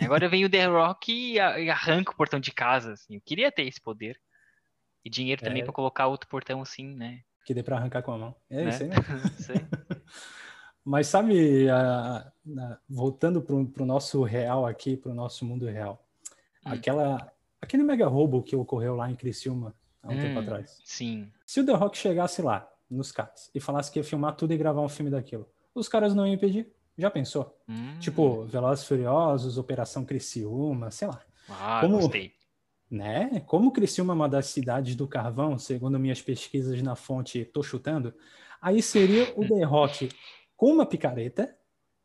Agora 0.00 0.28
vem 0.28 0.44
o 0.44 0.50
The 0.50 0.66
Rock 0.66 1.12
e, 1.12 1.34
e 1.34 1.70
arranca 1.70 2.12
o 2.12 2.16
portão 2.16 2.38
de 2.38 2.52
casa, 2.52 2.92
assim. 2.92 3.16
Eu 3.16 3.20
queria 3.20 3.50
ter 3.50 3.66
esse 3.66 3.80
poder. 3.80 4.16
E 5.06 5.10
dinheiro 5.10 5.40
também 5.40 5.62
É. 5.62 5.64
pra 5.64 5.72
colocar 5.72 6.08
outro 6.08 6.28
portão 6.28 6.60
assim, 6.60 6.84
né? 6.94 7.20
que 7.44 7.54
dê 7.54 7.62
pra 7.62 7.76
arrancar 7.76 8.02
com 8.02 8.10
a 8.10 8.18
mão. 8.18 8.34
É 8.50 8.64
Né? 8.64 8.70
isso 8.70 8.82
aí 8.82 8.88
mesmo. 8.88 9.04
Aí. 9.50 9.66
Mas 10.84 11.06
sabe, 11.06 11.68
a- 11.70 12.32
a- 12.58 12.78
voltando 12.88 13.40
pro, 13.40 13.64
pro 13.66 13.86
nosso 13.86 14.22
real 14.24 14.66
aqui, 14.66 14.96
pro 14.96 15.14
nosso 15.14 15.44
mundo 15.44 15.64
real, 15.66 16.04
Hum. 16.64 16.72
aquela, 16.72 17.32
aquele 17.60 17.84
mega 17.84 18.06
roubo 18.08 18.42
que 18.42 18.56
ocorreu 18.56 18.96
lá 18.96 19.08
em 19.08 19.14
Criciúma 19.14 19.72
há 20.02 20.08
um 20.08 20.16
tempo 20.20 20.40
Hum, 20.40 20.42
atrás. 20.42 20.80
Sim. 20.84 21.30
Se 21.46 21.60
o 21.60 21.66
The 21.66 21.72
Rock 21.72 21.96
chegasse 21.96 22.42
lá, 22.42 22.68
nos 22.90 23.12
caras, 23.12 23.48
e 23.54 23.60
falasse 23.60 23.92
que 23.92 23.98
ia 24.00 24.04
filmar 24.04 24.34
tudo 24.34 24.52
e 24.52 24.56
gravar 24.56 24.80
um 24.80 24.88
filme 24.88 25.10
daquilo, 25.10 25.48
os 25.72 25.88
caras 25.88 26.14
não 26.16 26.26
iam 26.26 26.34
impedir? 26.34 26.72
Já 26.98 27.10
pensou? 27.12 27.56
Hum. 27.68 27.96
Tipo, 28.00 28.44
Velozes 28.46 28.84
Furiosos, 28.86 29.56
Operação 29.56 30.04
Criciúma, 30.04 30.90
sei 30.90 31.06
lá. 31.06 31.20
Ah, 31.48 31.78
como- 31.80 31.98
gostei. 32.00 32.32
Né? 32.90 33.40
Como 33.46 33.72
Criciúma 33.72 34.12
é 34.12 34.16
uma 34.16 34.28
das 34.28 34.46
cidades 34.46 34.94
do 34.94 35.08
carvão, 35.08 35.58
segundo 35.58 35.98
minhas 35.98 36.22
pesquisas 36.22 36.80
na 36.82 36.94
fonte 36.94 37.44
Tô 37.44 37.62
Chutando, 37.62 38.14
aí 38.60 38.80
seria 38.80 39.32
o 39.36 39.46
The 39.46 39.64
Rock 39.64 40.08
com 40.56 40.72
uma 40.72 40.86
picareta 40.86 41.56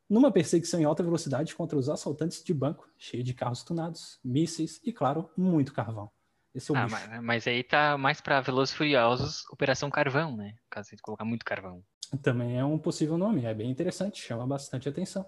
numa 0.09 0.31
perseguição 0.31 0.79
em 0.79 0.83
alta 0.83 1.01
velocidade 1.01 1.55
contra 1.55 1.77
os 1.77 1.87
assaltantes 1.87 2.43
de 2.43 2.53
banco, 2.53 2.89
cheio 2.97 3.23
de 3.23 3.33
carros 3.33 3.63
tunados, 3.63 4.19
mísseis 4.21 4.81
e, 4.83 4.91
claro, 4.91 5.29
muito 5.37 5.73
carvão. 5.73 6.11
Esse 6.53 6.69
é 6.69 6.73
o 6.73 6.77
Ah, 6.77 6.87
mas, 6.89 7.23
mas 7.23 7.47
aí 7.47 7.63
tá 7.63 7.97
mais 7.97 8.19
pra 8.19 8.41
Velozes 8.41 8.75
Furiosos, 8.75 9.45
Operação 9.49 9.89
Carvão, 9.89 10.35
né? 10.35 10.55
Caso 10.69 10.89
você 10.89 10.97
colocar 11.01 11.23
muito 11.23 11.45
carvão. 11.45 11.81
Também 12.21 12.59
é 12.59 12.65
um 12.65 12.77
possível 12.77 13.17
nome, 13.17 13.45
é 13.45 13.53
bem 13.53 13.71
interessante, 13.71 14.21
chama 14.21 14.45
bastante 14.45 14.89
atenção. 14.89 15.25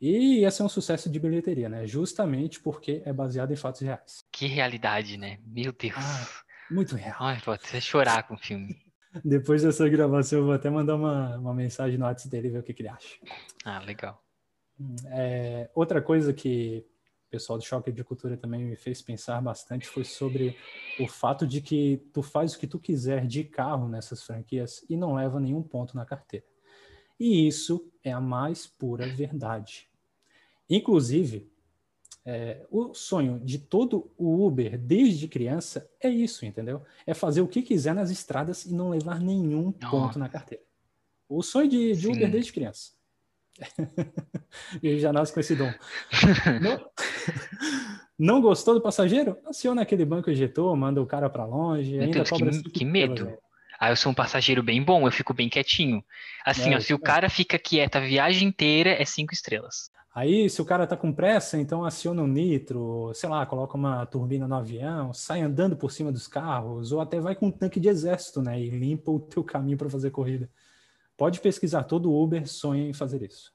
E 0.00 0.40
ia 0.40 0.50
ser 0.50 0.62
um 0.62 0.68
sucesso 0.68 1.10
de 1.10 1.20
bilheteria, 1.20 1.68
né? 1.68 1.86
Justamente 1.86 2.60
porque 2.60 3.02
é 3.04 3.12
baseado 3.12 3.52
em 3.52 3.56
fatos 3.56 3.82
reais. 3.82 4.24
Que 4.32 4.46
realidade, 4.46 5.18
né? 5.18 5.38
Meu 5.44 5.72
Deus. 5.72 5.94
Ah. 5.96 6.50
Muito 6.70 6.94
real. 6.94 7.16
Ai, 7.18 7.40
vou 7.44 7.52
até 7.52 7.80
chorar 7.80 8.22
com 8.28 8.34
o 8.34 8.38
filme. 8.38 8.76
Depois 9.24 9.62
dessa 9.62 9.88
gravação, 9.88 10.38
eu 10.38 10.44
vou 10.44 10.54
até 10.54 10.70
mandar 10.70 10.94
uma, 10.94 11.36
uma 11.36 11.52
mensagem 11.52 11.98
no 11.98 12.04
WhatsApp 12.04 12.30
dele 12.30 12.48
e 12.48 12.50
ver 12.52 12.58
o 12.60 12.62
que, 12.62 12.72
que 12.72 12.82
ele 12.82 12.88
acha. 12.88 13.16
Ah, 13.64 13.80
legal. 13.80 14.22
É, 15.06 15.68
outra 15.74 16.00
coisa 16.00 16.32
que 16.32 16.86
o 17.26 17.30
pessoal 17.30 17.58
do 17.58 17.64
Choque 17.64 17.90
de 17.90 18.04
Cultura 18.04 18.36
também 18.36 18.64
me 18.64 18.76
fez 18.76 19.02
pensar 19.02 19.40
bastante 19.42 19.88
foi 19.88 20.04
sobre 20.04 20.56
o 20.98 21.08
fato 21.08 21.46
de 21.46 21.60
que 21.60 22.08
tu 22.12 22.22
faz 22.22 22.54
o 22.54 22.58
que 22.58 22.68
tu 22.68 22.78
quiser 22.78 23.26
de 23.26 23.44
carro 23.44 23.88
nessas 23.88 24.22
franquias 24.22 24.84
e 24.88 24.96
não 24.96 25.14
leva 25.14 25.40
nenhum 25.40 25.62
ponto 25.62 25.96
na 25.96 26.06
carteira. 26.06 26.46
E 27.18 27.46
isso 27.46 27.92
é 28.02 28.12
a 28.12 28.20
mais 28.20 28.66
pura 28.66 29.06
verdade. 29.08 29.89
Inclusive, 30.70 31.50
é, 32.24 32.64
o 32.70 32.94
sonho 32.94 33.40
de 33.40 33.58
todo 33.58 34.10
o 34.16 34.46
Uber 34.46 34.78
desde 34.78 35.26
criança 35.26 35.90
é 36.00 36.08
isso, 36.08 36.46
entendeu? 36.46 36.82
É 37.06 37.12
fazer 37.12 37.40
o 37.40 37.48
que 37.48 37.60
quiser 37.62 37.94
nas 37.94 38.10
estradas 38.10 38.64
e 38.64 38.72
não 38.72 38.88
levar 38.90 39.20
nenhum 39.20 39.72
ponto 39.72 40.18
na 40.18 40.28
carteira. 40.28 40.62
O 41.28 41.42
sonho 41.42 41.68
de, 41.68 41.92
de 41.94 42.06
Uber 42.08 42.30
desde 42.30 42.52
criança. 42.52 42.92
Ele 44.82 44.98
já 45.00 45.12
nasce 45.12 45.32
com 45.32 45.40
esse 45.40 45.54
dom. 45.56 45.70
Não, 46.62 46.90
não 48.18 48.40
gostou 48.40 48.74
do 48.74 48.80
passageiro? 48.82 49.36
Aciona 49.46 49.82
aquele 49.82 50.04
banco 50.04 50.30
ejetor, 50.30 50.74
manda 50.76 51.00
o 51.00 51.06
cara 51.06 51.30
pra 51.30 51.44
longe, 51.46 51.92
Meu 51.92 52.02
ainda 52.02 52.22
Deus, 52.24 52.62
que- 52.62 52.70
que 52.70 52.84
medo. 52.84 53.32
Velho. 53.80 53.90
Ah, 53.90 53.90
eu 53.90 53.96
sou 53.96 54.12
um 54.12 54.14
passageiro 54.14 54.62
bem 54.62 54.82
bom, 54.82 55.06
eu 55.06 55.12
fico 55.12 55.34
bem 55.34 55.48
quietinho. 55.48 56.04
Assim, 56.44 56.74
É, 56.74 56.76
ó, 56.76 56.80
se 56.80 56.94
o 56.94 56.98
isso 56.98 56.98
cara 56.98 57.28
fica 57.30 57.58
quieto 57.58 57.96
a 57.96 58.00
viagem 58.00 58.48
inteira, 58.48 58.90
é 58.90 59.04
cinco 59.04 59.34
estrelas. 59.34 59.90
Aí, 60.14 60.50
se 60.50 60.60
o 60.60 60.64
cara 60.64 60.86
tá 60.86 60.96
com 60.96 61.12
pressa, 61.12 61.56
então 61.58 61.84
aciona 61.84 62.22
um 62.22 62.26
nitro, 62.26 63.12
sei 63.14 63.28
lá, 63.28 63.46
coloca 63.46 63.76
uma 63.76 64.04
turbina 64.06 64.46
no 64.48 64.56
avião, 64.56 65.12
sai 65.12 65.40
andando 65.40 65.76
por 65.76 65.92
cima 65.92 66.10
dos 66.10 66.26
carros, 66.26 66.90
ou 66.92 67.00
até 67.00 67.20
vai 67.20 67.36
com 67.36 67.46
um 67.46 67.50
tanque 67.52 67.78
de 67.78 67.88
exército, 67.88 68.42
né? 68.42 68.60
E 68.60 68.70
limpa 68.70 69.10
o 69.10 69.20
teu 69.20 69.44
caminho 69.44 69.78
para 69.78 69.88
fazer 69.88 70.10
corrida. 70.10 70.50
Pode 71.16 71.40
pesquisar, 71.40 71.84
todo 71.84 72.12
Uber 72.12 72.46
sonha 72.48 72.88
em 72.88 72.92
fazer 72.94 73.22
isso. 73.22 73.52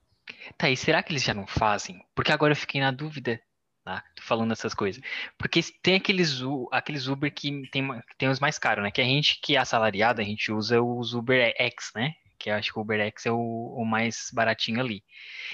Tá, 0.58 0.70
e 0.70 0.78
será 0.78 1.04
que 1.04 1.12
eles 1.12 1.24
já 1.24 1.34
não 1.34 1.46
fazem? 1.48 2.04
Porque 2.16 2.32
agora 2.32 2.54
eu 2.54 2.58
fiquei 2.58 2.80
na 2.82 2.92
dúvida, 2.92 3.40
tá? 3.86 4.04
Tô 4.16 4.24
falando 4.24 4.52
essas 4.52 4.74
coisas. 4.74 5.02
Porque 5.38 5.62
tem 5.82 5.96
aqueles, 5.96 6.42
aqueles 6.72 7.08
Uber 7.08 7.32
que 7.34 7.70
tem, 7.70 7.88
que 7.88 8.18
tem 8.18 8.28
os 8.28 8.40
mais 8.40 8.58
caros, 8.60 8.84
né? 8.84 8.92
Que 8.92 9.00
a 9.00 9.06
gente 9.06 9.40
que 9.42 9.56
é 9.56 9.60
assalariado, 9.60 10.20
a 10.20 10.24
gente 10.26 10.52
usa 10.52 10.82
os 10.82 11.14
Uber 11.14 11.54
X, 11.58 11.92
né? 11.96 12.14
Que 12.38 12.50
eu 12.50 12.56
acho 12.56 12.74
que 12.74 12.80
o 12.80 12.82
Uber 12.82 13.00
X 13.00 13.28
é 13.28 13.32
o, 13.32 13.38
o 13.78 13.86
mais 13.86 14.30
baratinho 14.34 14.80
ali. 14.82 15.04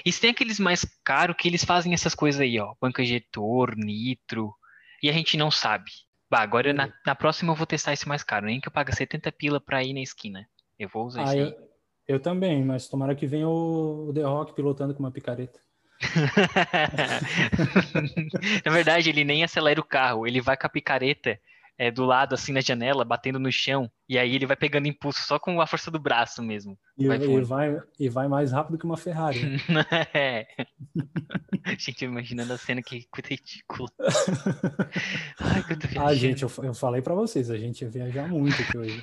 E 0.04 0.12
tem 0.12 0.30
aqueles 0.30 0.58
mais 0.58 0.84
caros 1.04 1.36
que 1.38 1.46
eles 1.46 1.64
fazem 1.64 1.92
essas 1.94 2.14
coisas 2.14 2.40
aí, 2.40 2.58
ó. 2.58 2.74
Banco 2.80 3.00
ejetor, 3.02 3.76
nitro. 3.76 4.52
E 5.02 5.08
a 5.10 5.12
gente 5.12 5.36
não 5.36 5.50
sabe. 5.50 5.90
Bah, 6.30 6.40
agora 6.40 6.72
na, 6.72 6.88
na 7.06 7.14
próxima 7.14 7.52
eu 7.52 7.56
vou 7.56 7.66
testar 7.66 7.92
esse 7.92 8.08
mais 8.08 8.24
caro. 8.24 8.46
Nem 8.46 8.60
que 8.60 8.66
eu 8.66 8.72
pague 8.72 8.94
70 8.94 9.30
pila 9.32 9.60
pra 9.60 9.84
ir 9.84 9.92
na 9.92 10.00
esquina. 10.00 10.48
Eu 10.78 10.88
vou 10.88 11.06
usar 11.06 11.24
Ah, 11.24 11.24
esse 11.24 11.36
aí. 11.36 11.40
eu, 11.40 11.54
eu 12.08 12.20
também, 12.20 12.64
mas 12.64 12.88
tomara 12.88 13.14
que 13.14 13.26
venha 13.26 13.48
o 13.48 14.10
The 14.14 14.22
Rock 14.22 14.54
pilotando 14.54 14.94
com 14.94 15.00
uma 15.02 15.12
picareta. 15.12 15.60
Na 18.64 18.72
verdade, 18.72 19.10
ele 19.10 19.24
nem 19.24 19.44
acelera 19.44 19.80
o 19.80 19.84
carro, 19.84 20.26
ele 20.26 20.40
vai 20.40 20.56
com 20.56 20.66
a 20.66 20.70
picareta 20.70 21.38
é, 21.78 21.90
do 21.90 22.04
lado, 22.04 22.34
assim, 22.34 22.52
na 22.52 22.60
janela, 22.60 23.04
batendo 23.04 23.38
no 23.38 23.50
chão, 23.50 23.90
e 24.08 24.18
aí 24.18 24.34
ele 24.34 24.46
vai 24.46 24.56
pegando 24.56 24.86
impulso 24.86 25.26
só 25.26 25.38
com 25.38 25.60
a 25.60 25.66
força 25.66 25.90
do 25.90 25.98
braço 25.98 26.42
mesmo. 26.42 26.78
E 26.98 27.08
Vai 27.08 27.18
e 27.18 27.40
vai, 27.40 27.80
e 27.98 28.08
vai 28.08 28.28
mais 28.28 28.52
rápido 28.52 28.78
que 28.78 28.84
uma 28.84 28.96
Ferrari. 28.96 29.40
É. 30.14 30.46
Gente, 31.78 32.04
imaginando 32.04 32.52
a 32.52 32.58
cena 32.58 32.82
que 32.82 33.06
coisa 33.10 33.28
ridícula. 33.30 33.88
Ai, 35.40 35.62
que 35.64 35.72
eu 35.72 35.78
tô 35.78 36.00
Ah, 36.00 36.14
gente, 36.14 36.42
eu, 36.42 36.50
eu 36.62 36.74
falei 36.74 37.00
pra 37.00 37.14
vocês, 37.14 37.50
a 37.50 37.56
gente 37.56 37.82
ia 37.82 37.90
viajar 37.90 38.28
muito 38.28 38.60
aqui 38.60 38.78
hoje. 38.78 39.00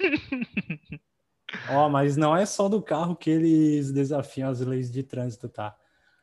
Ó, 1.70 1.90
mas 1.90 2.18
não 2.18 2.36
é 2.36 2.46
só 2.46 2.68
do 2.68 2.82
carro 2.82 3.16
que 3.16 3.30
eles 3.30 3.92
desafiam 3.92 4.50
as 4.50 4.60
leis 4.60 4.92
de 4.92 5.04
trânsito, 5.04 5.50
tá? 5.50 5.76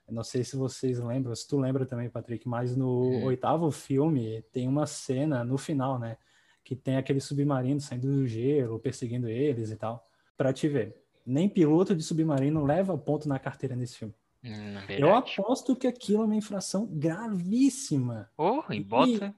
Não 0.09 0.23
sei 0.23 0.45
se 0.45 0.57
vocês 0.57 1.01
lembram, 1.01 1.35
se 1.35 1.47
tu 1.49 1.59
lembra 1.59 1.85
também, 1.85 2.09
Patrick, 2.09 2.47
mas 2.49 2.77
no 2.77 2.89
Hum. 3.21 3.25
oitavo 3.25 3.71
filme 3.71 4.43
tem 4.53 4.69
uma 4.69 4.87
cena 4.87 5.43
no 5.43 5.59
final, 5.59 5.99
né? 5.99 6.17
Que 6.65 6.77
tem 6.77 6.97
aquele 6.97 7.21
submarino 7.21 7.81
saindo 7.81 8.07
do 8.13 8.27
gelo, 8.27 8.79
perseguindo 8.79 9.29
eles 9.29 9.71
e 9.71 9.77
tal. 9.77 10.07
Pra 10.37 10.53
te 10.53 10.69
ver, 10.69 10.97
nem 11.25 11.49
piloto 11.49 11.95
de 11.95 12.03
submarino 12.03 12.65
leva 12.65 12.97
ponto 12.97 13.29
na 13.29 13.39
carteira 13.39 13.75
nesse 13.75 13.97
filme. 13.99 14.15
Hum, 14.45 14.79
Eu 14.89 15.13
aposto 15.15 15.75
que 15.75 15.87
aquilo 15.89 16.23
é 16.23 16.27
uma 16.27 16.37
infração 16.37 16.87
gravíssima. 16.87 18.31
Oh, 18.37 18.63
e 18.71 18.81
bota. 18.81 19.35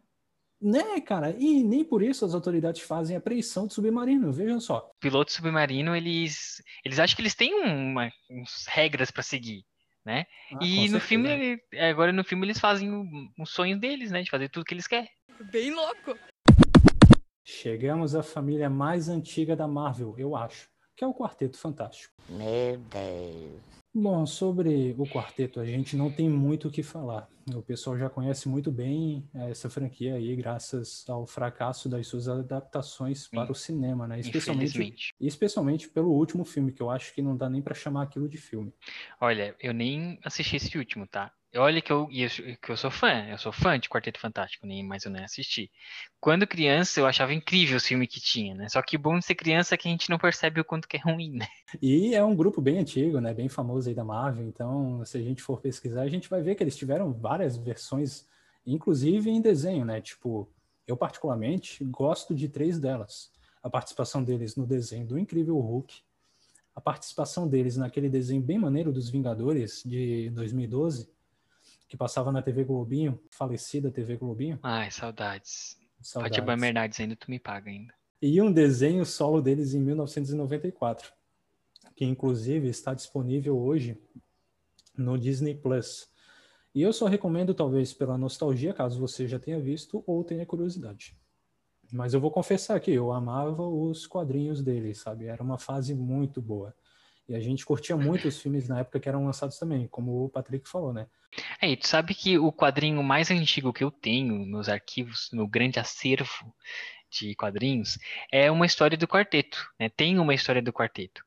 Né, 0.60 1.00
cara? 1.00 1.30
E 1.38 1.62
nem 1.62 1.84
por 1.84 2.02
isso 2.02 2.24
as 2.24 2.34
autoridades 2.34 2.82
fazem 2.82 3.16
apreensão 3.16 3.66
de 3.66 3.74
submarino, 3.74 4.32
vejam 4.32 4.58
só. 4.60 4.90
Piloto 5.00 5.32
submarino, 5.32 5.94
eles. 5.94 6.60
Eles 6.84 6.98
acham 6.98 7.14
que 7.14 7.22
eles 7.22 7.34
têm 7.34 7.54
uma, 7.54 8.10
uns 8.28 8.66
regras 8.68 9.10
pra 9.10 9.22
seguir. 9.22 9.64
Né? 10.08 10.26
Ah, 10.54 10.58
e 10.62 10.76
no 10.88 10.98
certeza. 10.98 11.00
filme, 11.00 11.28
ele- 11.28 11.62
agora 11.90 12.12
no 12.14 12.24
filme 12.24 12.46
eles 12.46 12.58
fazem 12.58 12.90
o- 12.90 13.06
os 13.38 13.50
sonhos 13.50 13.78
deles, 13.78 14.10
né? 14.10 14.22
De 14.22 14.30
fazer 14.30 14.48
tudo 14.48 14.64
que 14.64 14.72
eles 14.72 14.86
querem. 14.86 15.10
Bem 15.52 15.70
louco. 15.70 16.18
Chegamos 17.44 18.14
à 18.14 18.22
família 18.22 18.70
mais 18.70 19.10
antiga 19.10 19.54
da 19.54 19.68
Marvel, 19.68 20.14
eu 20.18 20.34
acho, 20.34 20.68
que 20.96 21.04
é 21.04 21.06
o 21.06 21.12
Quarteto 21.12 21.58
Fantástico. 21.58 22.14
Meu 22.28 22.78
Deus. 22.78 23.77
Bom, 23.94 24.26
sobre 24.26 24.94
o 24.98 25.04
quarteto, 25.06 25.58
a 25.60 25.64
gente 25.64 25.96
não 25.96 26.10
tem 26.10 26.28
muito 26.28 26.68
o 26.68 26.70
que 26.70 26.82
falar. 26.82 27.28
O 27.54 27.62
pessoal 27.62 27.96
já 27.96 28.10
conhece 28.10 28.48
muito 28.48 28.70
bem 28.70 29.28
essa 29.34 29.70
franquia 29.70 30.14
aí, 30.14 30.36
graças 30.36 31.08
ao 31.08 31.26
fracasso 31.26 31.88
das 31.88 32.06
suas 32.06 32.28
adaptações 32.28 33.26
para 33.26 33.50
o 33.50 33.54
cinema, 33.54 34.06
né? 34.06 34.20
Especialmente, 34.20 34.94
especialmente 35.18 35.88
pelo 35.88 36.10
último 36.10 36.44
filme, 36.44 36.72
que 36.72 36.82
eu 36.82 36.90
acho 36.90 37.14
que 37.14 37.22
não 37.22 37.36
dá 37.36 37.48
nem 37.48 37.62
para 37.62 37.74
chamar 37.74 38.02
aquilo 38.02 38.28
de 38.28 38.36
filme. 38.36 38.72
Olha, 39.20 39.56
eu 39.58 39.72
nem 39.72 40.18
assisti 40.22 40.56
esse 40.56 40.76
último, 40.76 41.06
tá? 41.06 41.32
Olha 41.56 41.80
que 41.80 41.90
eu, 41.90 42.06
que 42.06 42.70
eu 42.70 42.76
sou 42.76 42.90
fã, 42.90 43.26
eu 43.26 43.38
sou 43.38 43.50
fã 43.50 43.78
de 43.78 43.88
Quarteto 43.88 44.20
Fantástico, 44.20 44.66
nem, 44.66 44.84
mas 44.84 45.04
eu 45.04 45.10
nem 45.10 45.24
assisti. 45.24 45.70
Quando 46.20 46.46
criança, 46.46 47.00
eu 47.00 47.06
achava 47.06 47.32
incrível 47.32 47.78
o 47.78 47.80
filme 47.80 48.06
que 48.06 48.20
tinha, 48.20 48.54
né? 48.54 48.68
Só 48.68 48.82
que 48.82 48.98
bom 48.98 49.18
de 49.18 49.24
ser 49.24 49.34
criança 49.34 49.74
é 49.74 49.78
que 49.78 49.88
a 49.88 49.90
gente 49.90 50.10
não 50.10 50.18
percebe 50.18 50.60
o 50.60 50.64
quanto 50.64 50.86
que 50.86 50.98
é 50.98 51.00
ruim, 51.00 51.32
né? 51.32 51.46
E 51.80 52.14
é 52.14 52.22
um 52.22 52.36
grupo 52.36 52.60
bem 52.60 52.78
antigo, 52.78 53.18
né? 53.18 53.32
Bem 53.32 53.48
famoso 53.48 53.88
aí 53.88 53.94
da 53.94 54.04
Marvel. 54.04 54.46
Então, 54.46 55.02
se 55.06 55.16
a 55.16 55.22
gente 55.22 55.42
for 55.42 55.60
pesquisar, 55.60 56.02
a 56.02 56.08
gente 56.08 56.28
vai 56.28 56.42
ver 56.42 56.54
que 56.54 56.62
eles 56.62 56.76
tiveram 56.76 57.12
várias 57.14 57.56
versões, 57.56 58.26
inclusive 58.66 59.30
em 59.30 59.40
desenho, 59.40 59.86
né? 59.86 60.02
Tipo, 60.02 60.50
eu 60.86 60.98
particularmente 60.98 61.82
gosto 61.84 62.34
de 62.34 62.48
três 62.48 62.78
delas. 62.78 63.30
A 63.62 63.70
participação 63.70 64.22
deles 64.22 64.54
no 64.54 64.66
desenho 64.66 65.06
do 65.06 65.18
Incrível 65.18 65.58
Hulk, 65.58 66.02
a 66.74 66.80
participação 66.80 67.48
deles 67.48 67.76
naquele 67.76 68.08
desenho 68.08 68.42
bem 68.42 68.58
maneiro 68.58 68.92
dos 68.92 69.08
Vingadores 69.08 69.82
de 69.84 70.30
2012, 70.30 71.08
que 71.88 71.96
passava 71.96 72.30
na 72.30 72.42
TV 72.42 72.64
Globinho, 72.64 73.18
falecida 73.30 73.90
TV 73.90 74.16
Globinho. 74.16 74.58
Ai, 74.62 74.90
saudades. 74.90 75.78
Saudades. 76.00 76.36
Fátima 76.36 76.56
Bernardes 76.56 77.00
ainda 77.00 77.16
tu 77.16 77.30
me 77.30 77.38
paga 77.38 77.70
ainda. 77.70 77.94
E 78.20 78.40
um 78.42 78.52
desenho 78.52 79.06
solo 79.06 79.40
deles 79.40 79.74
em 79.74 79.80
1994, 79.80 81.12
que 81.96 82.04
inclusive 82.04 82.68
está 82.68 82.92
disponível 82.92 83.58
hoje 83.58 83.96
no 84.96 85.16
Disney 85.16 85.54
Plus. 85.54 86.08
E 86.74 86.82
eu 86.82 86.92
só 86.92 87.06
recomendo, 87.06 87.54
talvez 87.54 87.94
pela 87.94 88.18
nostalgia, 88.18 88.74
caso 88.74 89.00
você 89.00 89.26
já 89.26 89.38
tenha 89.38 89.58
visto 89.58 90.04
ou 90.06 90.22
tenha 90.22 90.44
curiosidade. 90.44 91.16
Mas 91.90 92.12
eu 92.12 92.20
vou 92.20 92.30
confessar 92.30 92.78
que 92.80 92.90
eu 92.90 93.12
amava 93.12 93.66
os 93.66 94.06
quadrinhos 94.06 94.62
deles, 94.62 94.98
sabe? 94.98 95.26
Era 95.26 95.42
uma 95.42 95.58
fase 95.58 95.94
muito 95.94 96.42
boa. 96.42 96.74
E 97.28 97.34
a 97.34 97.40
gente 97.40 97.64
curtia 97.64 97.96
muito 97.96 98.26
os 98.26 98.40
filmes 98.40 98.68
na 98.68 98.80
época 98.80 98.98
que 98.98 99.08
eram 99.08 99.26
lançados 99.26 99.58
também, 99.58 99.86
como 99.88 100.24
o 100.24 100.30
Patrick 100.30 100.68
falou, 100.68 100.92
né? 100.92 101.06
É, 101.60 101.68
e 101.70 101.76
tu 101.76 101.86
sabe 101.86 102.14
que 102.14 102.38
o 102.38 102.50
quadrinho 102.50 103.02
mais 103.02 103.30
antigo 103.30 103.72
que 103.72 103.84
eu 103.84 103.90
tenho 103.90 104.46
nos 104.46 104.68
arquivos, 104.68 105.28
no 105.32 105.46
grande 105.46 105.78
acervo 105.78 106.54
de 107.10 107.34
quadrinhos, 107.34 107.98
é 108.32 108.50
uma 108.50 108.64
história 108.64 108.96
do 108.96 109.06
quarteto, 109.06 109.58
né? 109.78 109.90
Tem 109.90 110.18
uma 110.18 110.34
história 110.34 110.62
do 110.62 110.72
quarteto. 110.72 111.22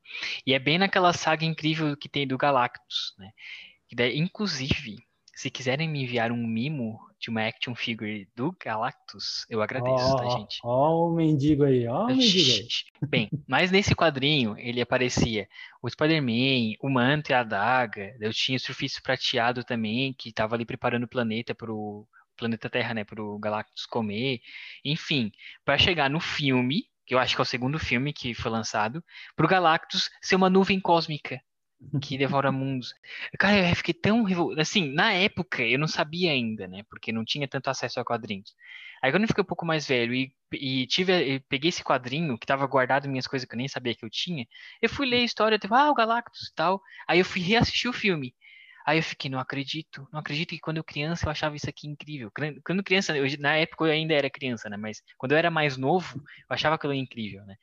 E 0.46 0.54
é 0.54 0.60
bem 0.60 0.80
naquela 0.80 1.14
saga 1.14 1.46
incrível 1.46 1.96
que 1.96 2.10
tem 2.10 2.28
do 2.28 2.38
Galactus, 2.38 3.14
né? 3.18 3.32
Inclusive, 4.16 4.98
se 5.36 5.52
quiserem 5.52 5.88
me 5.88 6.04
enviar 6.04 6.32
um 6.32 6.48
mimo 6.48 7.00
de 7.22 7.30
uma 7.30 7.48
action 7.48 7.76
figure 7.76 8.28
do 8.36 8.52
Galactus, 8.60 9.46
eu 9.48 9.62
agradeço, 9.62 10.16
tá, 10.16 10.26
Ó, 10.26 10.38
gente? 10.40 10.60
Ó 10.64 11.08
o 11.08 11.16
mendigo 11.16 11.64
aí, 11.64 11.88
ó 11.88 12.06
o 12.06 12.08
mendigo 12.18 12.52
aí. 12.52 12.68
Bem, 13.08 13.30
mas 13.48 13.70
nesse 13.70 13.94
quadrinho 13.96 14.58
ele 14.58 14.82
aparecia 14.82 15.48
o 15.82 15.88
Spider-Man, 15.88 16.78
o 16.82 16.90
Manto 16.90 17.32
e 17.32 17.34
a 17.34 17.42
Adaga. 17.42 18.16
Eu 18.20 18.34
tinha 18.34 18.58
o 18.58 18.60
Surfista 18.60 19.00
Prateado 19.04 19.64
também, 19.64 20.14
que 20.14 20.30
estava 20.30 20.56
ali 20.56 20.66
preparando 20.66 21.04
o 21.04 21.08
planeta 21.08 21.54
para 21.54 21.72
o 21.72 22.08
planeta 22.36 22.68
Terra, 22.70 22.96
né, 22.96 23.04
para 23.04 23.22
o 23.22 23.38
Galactus 23.38 23.86
comer. 23.86 24.42
Enfim, 24.84 25.32
para 25.64 25.78
chegar 25.78 26.10
no 26.10 26.20
filme, 26.20 26.86
que 27.06 27.14
eu 27.14 27.20
acho 27.20 27.36
que 27.36 27.42
é 27.42 27.44
o 27.44 27.46
segundo 27.46 27.78
filme 27.78 28.12
que 28.12 28.34
foi 28.34 28.50
lançado, 28.50 29.04
para 29.36 29.46
o 29.46 29.50
Galactus 29.50 30.10
ser 30.24 30.36
uma 30.36 30.50
nuvem 30.50 30.80
cósmica 30.80 31.40
que 32.02 32.18
devora 32.18 32.52
mundos. 32.52 32.94
Cara, 33.40 33.70
eu 33.70 33.76
fiquei 33.76 33.94
tão 33.94 34.24
revol... 34.24 34.60
assim, 34.60 34.92
na 34.94 35.14
época 35.14 35.64
eu 35.64 35.80
não 35.80 35.88
sabia 35.88 36.32
ainda, 36.32 36.68
né, 36.68 36.84
porque 36.90 37.12
não 37.12 37.26
tinha 37.26 37.48
tanto 37.48 37.70
acesso 37.70 38.00
a 38.00 38.06
quadrinhos. 38.06 38.56
Aí 39.02 39.12
quando 39.12 39.24
eu 39.24 39.28
fiquei 39.28 39.42
um 39.42 39.48
pouco 39.48 39.66
mais 39.66 39.88
velho 39.88 40.14
e, 40.14 40.32
e 40.54 40.86
tive, 40.88 41.40
peguei 41.50 41.70
esse 41.70 41.84
quadrinho 41.84 42.38
que 42.38 42.46
estava 42.46 42.66
guardado 42.68 43.10
minhas 43.10 43.26
coisas 43.26 43.48
que 43.48 43.56
eu 43.56 43.58
nem 43.58 43.68
sabia 43.68 43.96
que 43.96 44.06
eu 44.06 44.10
tinha, 44.10 44.46
eu 44.82 44.90
fui 44.90 45.08
ler 45.08 45.18
a 45.18 45.24
história, 45.24 45.58
tipo, 45.58 45.74
ah, 45.74 45.90
o 45.90 45.96
Galactus 45.96 46.50
e 46.50 46.54
tal. 46.56 46.82
Aí 47.08 47.20
eu 47.20 47.26
fui 47.26 47.42
reassistir 47.42 47.90
o 47.90 47.94
filme. 47.94 48.36
Aí 48.86 48.98
eu 48.98 49.04
fiquei, 49.04 49.30
não 49.30 49.40
acredito, 49.40 50.08
não 50.12 50.20
acredito 50.20 50.50
que 50.50 50.60
quando 50.60 50.78
eu 50.78 50.84
criança 50.84 51.26
eu 51.26 51.32
achava 51.32 51.56
isso 51.56 51.70
aqui 51.70 51.88
incrível. 51.88 52.32
Quando 52.66 52.84
criança, 52.84 53.16
eu, 53.16 53.26
na 53.40 53.56
época 53.56 53.86
eu 53.86 53.92
ainda 53.92 54.14
era 54.14 54.30
criança, 54.30 54.70
né? 54.70 54.78
Mas 54.78 55.02
quando 55.18 55.34
eu 55.34 55.38
era 55.38 55.52
mais 55.52 55.78
novo, 55.78 56.18
eu 56.18 56.54
achava 56.54 56.76
aquilo 56.76 56.94
incrível, 56.94 57.46
né? 57.46 57.56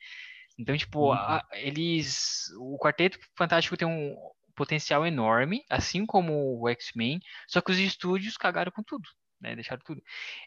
Então, 0.59 0.75
tipo, 0.77 1.05
Uhum. 1.07 1.13
a- 1.13 1.43
eles. 1.53 2.51
O 2.59 2.77
Quarteto 2.77 3.17
Fantástico 3.37 3.77
tem 3.77 3.87
um 3.87 4.15
potencial 4.55 5.05
enorme, 5.07 5.63
assim 5.69 6.05
como 6.05 6.59
o 6.61 6.67
X-Men, 6.67 7.19
só 7.47 7.61
que 7.61 7.71
os 7.71 7.79
estúdios 7.79 8.35
cagaram 8.35 8.71
com 8.73 8.83
tudo, 8.83 9.07
né? 9.39 9.55
Deixaram 9.55 9.81
tudo. 9.85 10.01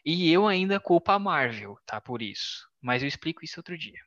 E 0.05 0.31
eu 0.31 0.45
ainda 0.47 0.79
culpo 0.79 1.11
a 1.11 1.17
Marvel, 1.17 1.75
tá? 1.85 1.99
Por 1.99 2.21
isso. 2.21 2.67
Mas 2.79 3.01
eu 3.01 3.07
explico 3.07 3.43
isso 3.43 3.59
outro 3.59 3.75
dia. 3.75 3.97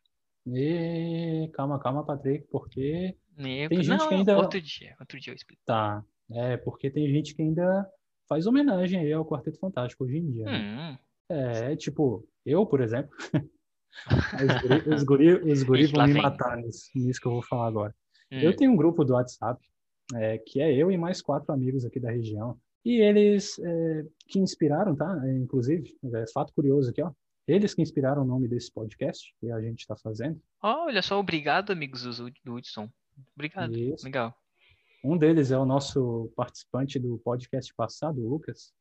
E 0.47 1.51
calma, 1.55 1.79
calma, 1.81 2.05
Patrick, 2.07 2.47
porque 2.53 3.17
Tem 3.37 3.83
gente 3.83 3.99
não, 3.99 4.09
que 4.09 4.15
ainda- 4.15 4.37
outro 4.39 4.61
dia, 4.61 4.95
outro 5.01 5.19
dia 5.19 5.33
eu 5.33 5.37
explico. 5.37 5.61
tá, 5.67 6.05
é 6.31 6.57
porque 6.57 6.89
tem 6.89 7.09
gente 7.11 7.35
que 7.35 7.43
ainda 7.43 7.85
faz 8.29 8.47
homenagem 8.47 9.01
aí 9.01 9.13
ao 9.13 9.27
Quarteto 9.27 9.59
Fantástico 9.59 10.05
hoje 10.05 10.19
em 10.19 10.31
dia, 10.31 10.45
né? 10.45 10.59
Hum, 10.93 10.99
É, 11.29 11.75
tipo, 11.75 12.25
eu, 12.45 12.65
por 12.65 12.81
exemplo, 12.81 13.11
os 14.07 14.63
guri, 14.63 14.95
os 14.95 15.03
guri, 15.05 15.53
os 15.53 15.63
guri 15.63 15.87
vão 15.87 16.07
me 16.07 16.13
vem. 16.15 16.23
matar 16.23 16.57
nisso, 16.57 16.91
nisso 16.95 17.21
que 17.21 17.27
eu 17.27 17.33
vou 17.33 17.43
falar 17.43 17.67
agora. 17.67 17.95
hum. 18.31 18.39
Eu 18.39 18.55
tenho 18.55 18.73
um 18.73 18.77
grupo 18.77 19.05
do 19.05 19.15
WhatsApp, 19.15 19.61
é, 20.15 20.39
que 20.39 20.61
é 20.61 20.75
eu 20.75 20.91
e 20.91 20.97
mais 20.97 21.21
quatro 21.23 21.53
amigos 21.53 21.85
aqui 21.85 21.99
da 21.99 22.11
região. 22.11 22.59
E 22.85 23.01
eles 23.01 23.59
é, 23.59 24.07
que 24.29 24.39
inspiraram, 24.39 24.95
tá? 24.95 25.21
É, 25.25 25.33
inclusive, 25.33 25.97
é, 26.15 26.25
fato 26.33 26.53
curioso 26.53 26.91
aqui, 26.91 27.03
ó. 27.03 27.11
Eles 27.47 27.75
que 27.75 27.83
inspiraram 27.83 28.23
o 28.23 28.27
nome 28.27 28.49
desse 28.49 28.73
podcast 28.73 29.33
que 29.41 29.51
a 29.51 29.61
gente 29.61 29.81
está 29.81 29.95
fazendo. 29.97 30.41
Olha 30.61 31.01
só, 31.01 31.19
obrigado, 31.19 31.71
amigos 31.71 32.03
do 32.03 32.55
Hudson. 32.55 32.89
Obrigado. 33.35 33.77
Isso. 33.77 34.05
Legal. 34.05 34.35
Um 35.05 35.17
deles 35.17 35.53
é 35.53 35.59
o 35.59 35.65
nosso 35.65 36.33
participante 36.35 36.99
do 36.99 37.19
podcast 37.19 37.73
passado, 37.75 38.21
o 38.21 38.29
Lucas, 38.29 38.73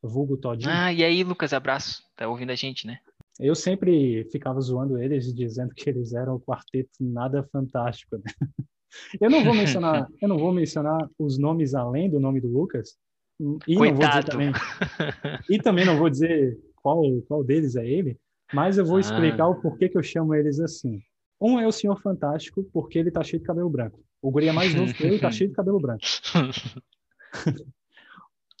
vulgo 0.00 0.36
Todinho. 0.36 0.70
Ah, 0.70 0.92
e 0.92 1.02
aí, 1.02 1.24
Lucas, 1.24 1.52
abraço. 1.52 2.04
Tá 2.14 2.28
ouvindo 2.28 2.50
a 2.50 2.54
gente, 2.54 2.86
né? 2.86 3.00
Eu 3.40 3.54
sempre 3.54 4.24
ficava 4.30 4.60
zoando 4.60 4.96
eles, 4.98 5.34
dizendo 5.34 5.74
que 5.74 5.88
eles 5.90 6.12
eram 6.14 6.36
o 6.36 6.40
quarteto 6.40 6.90
nada 7.00 7.42
fantástico. 7.52 8.16
né? 8.16 8.22
Eu 9.20 9.28
não 9.28 9.42
vou 9.42 9.52
mencionar, 9.54 10.06
eu 10.22 10.28
não 10.28 10.38
vou 10.38 10.52
mencionar 10.52 10.96
os 11.18 11.36
nomes 11.36 11.74
além 11.74 12.08
do 12.08 12.20
nome 12.20 12.40
do 12.40 12.46
Lucas. 12.46 12.96
E 13.40 13.42
não 13.42 13.58
vou 13.78 13.92
dizer 13.92 13.96
Coitado. 13.96 14.26
também, 14.30 14.52
e 15.50 15.58
também 15.58 15.84
não 15.84 15.98
vou 15.98 16.08
dizer 16.08 16.56
qual 16.76 17.02
qual 17.22 17.42
deles 17.42 17.74
é 17.74 17.84
ele, 17.84 18.16
mas 18.52 18.78
eu 18.78 18.86
vou 18.86 18.98
Ah. 18.98 19.00
explicar 19.00 19.48
o 19.48 19.60
porquê 19.60 19.88
que 19.88 19.98
eu 19.98 20.02
chamo 20.04 20.32
eles 20.32 20.60
assim. 20.60 21.00
Um 21.40 21.58
é 21.58 21.66
o 21.66 21.72
Senhor 21.72 22.00
Fantástico 22.00 22.62
porque 22.72 22.96
ele 23.00 23.10
tá 23.10 23.24
cheio 23.24 23.40
de 23.40 23.46
cabelo 23.46 23.68
branco. 23.68 23.98
O 24.22 24.30
guri 24.30 24.46
é 24.46 24.52
mais 24.52 24.72
novo 24.72 24.94
que 24.94 25.02
eu 25.02 25.12
e 25.16 25.18
tá 25.18 25.32
cheio 25.32 25.50
de 25.50 25.56
cabelo 25.56 25.80
branco. 25.80 26.04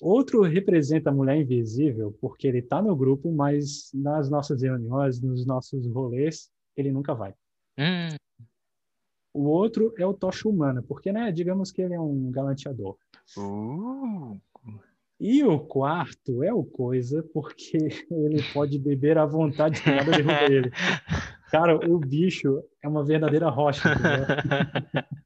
Outro 0.06 0.42
representa 0.42 1.08
a 1.08 1.12
Mulher 1.14 1.40
Invisível 1.40 2.14
porque 2.20 2.46
ele 2.46 2.60
tá 2.60 2.82
no 2.82 2.94
grupo, 2.94 3.32
mas 3.32 3.90
nas 3.94 4.28
nossas 4.28 4.60
reuniões, 4.60 5.18
nos 5.18 5.46
nossos 5.46 5.90
rolês, 5.90 6.50
ele 6.76 6.92
nunca 6.92 7.14
vai. 7.14 7.32
Hum, 7.78 8.14
O 9.32 9.44
outro 9.44 9.94
é 9.96 10.06
o 10.06 10.12
Tocha 10.12 10.46
Humana, 10.46 10.82
porque, 10.86 11.10
né, 11.10 11.32
digamos 11.32 11.72
que 11.72 11.80
ele 11.80 11.94
é 11.94 12.00
um 12.00 12.30
galanteador. 12.30 12.98
uh, 13.38 14.38
E 15.18 15.42
o 15.42 15.58
quarto 15.58 16.42
é 16.42 16.52
o 16.52 16.64
Coisa, 16.64 17.22
porque 17.32 17.78
ele 18.12 18.42
pode 18.52 18.78
beber 18.78 19.16
à 19.16 19.24
vontade 19.24 19.80
que 19.80 19.90
nada 19.90 20.10
derruba 20.10 20.52
ele. 20.52 20.70
Cara, 21.50 21.76
o 21.90 21.98
bicho 21.98 22.62
é 22.82 22.88
uma 22.88 23.02
verdadeira 23.02 23.48
rocha? 23.48 23.88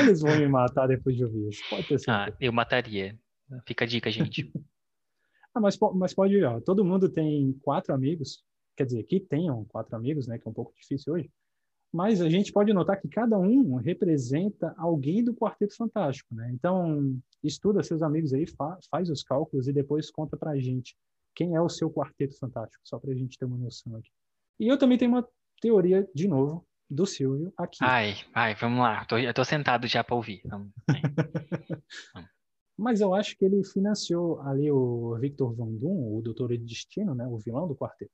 Eles 0.00 0.20
vão 0.20 0.36
me 0.36 0.48
matar 0.48 0.86
depois 0.86 1.16
de 1.16 1.24
ouvir 1.24 1.48
isso, 1.48 1.62
pode 1.70 1.88
ter 1.88 1.94
ah, 1.94 1.98
certeza. 1.98 2.36
eu 2.40 2.52
mataria. 2.52 3.18
Fica 3.66 3.84
a 3.84 3.88
dica, 3.88 4.10
gente. 4.10 4.50
Ah, 5.54 5.60
mas, 5.60 5.78
mas 5.94 6.12
pode 6.12 6.34
ir, 6.34 6.44
ó. 6.44 6.60
Todo 6.60 6.84
mundo 6.84 7.08
tem 7.08 7.50
quatro 7.62 7.94
amigos, 7.94 8.44
quer 8.76 8.84
dizer, 8.84 9.02
que 9.04 9.18
tenham 9.18 9.64
quatro 9.64 9.96
amigos, 9.96 10.26
né, 10.26 10.38
que 10.38 10.46
é 10.46 10.50
um 10.50 10.54
pouco 10.54 10.74
difícil 10.78 11.14
hoje. 11.14 11.30
Mas 11.90 12.20
a 12.20 12.28
gente 12.28 12.52
pode 12.52 12.70
notar 12.74 13.00
que 13.00 13.08
cada 13.08 13.38
um 13.38 13.76
representa 13.76 14.74
alguém 14.76 15.24
do 15.24 15.32
Quarteto 15.34 15.74
Fantástico, 15.74 16.34
né? 16.34 16.50
Então, 16.52 17.18
estuda 17.42 17.82
seus 17.82 18.02
amigos 18.02 18.34
aí, 18.34 18.46
fa- 18.46 18.78
faz 18.90 19.08
os 19.08 19.22
cálculos 19.22 19.66
e 19.66 19.72
depois 19.72 20.10
conta 20.10 20.36
pra 20.36 20.58
gente 20.58 20.94
quem 21.34 21.54
é 21.54 21.60
o 21.62 21.70
seu 21.70 21.90
Quarteto 21.90 22.38
Fantástico, 22.38 22.82
só 22.84 22.98
pra 22.98 23.14
gente 23.14 23.38
ter 23.38 23.46
uma 23.46 23.56
noção 23.56 23.96
aqui. 23.96 24.10
E 24.60 24.68
eu 24.68 24.76
também 24.76 24.98
tenho 24.98 25.12
uma 25.12 25.26
teoria, 25.62 26.06
de 26.14 26.28
novo, 26.28 26.66
do 26.90 27.06
Silvio 27.06 27.50
aqui. 27.56 27.78
Ai, 27.82 28.12
ai, 28.34 28.54
vamos 28.56 28.80
lá. 28.80 29.06
Tô, 29.06 29.16
eu 29.16 29.32
tô 29.32 29.42
sentado 29.42 29.86
já 29.86 30.04
pra 30.04 30.16
ouvir. 30.16 30.42
Vamos, 30.44 30.70
vai. 32.12 32.28
Mas 32.76 33.00
eu 33.00 33.14
acho 33.14 33.36
que 33.38 33.44
ele 33.44 33.64
financiou 33.64 34.40
ali 34.42 34.70
o 34.70 35.16
Victor 35.18 35.52
Von 35.54 35.72
Doom, 35.76 36.16
o 36.16 36.22
Doutor 36.22 36.50
de 36.50 36.58
Destino, 36.58 37.14
né, 37.14 37.26
o 37.26 37.38
vilão 37.38 37.66
do 37.66 37.74
quarteto. 37.74 38.12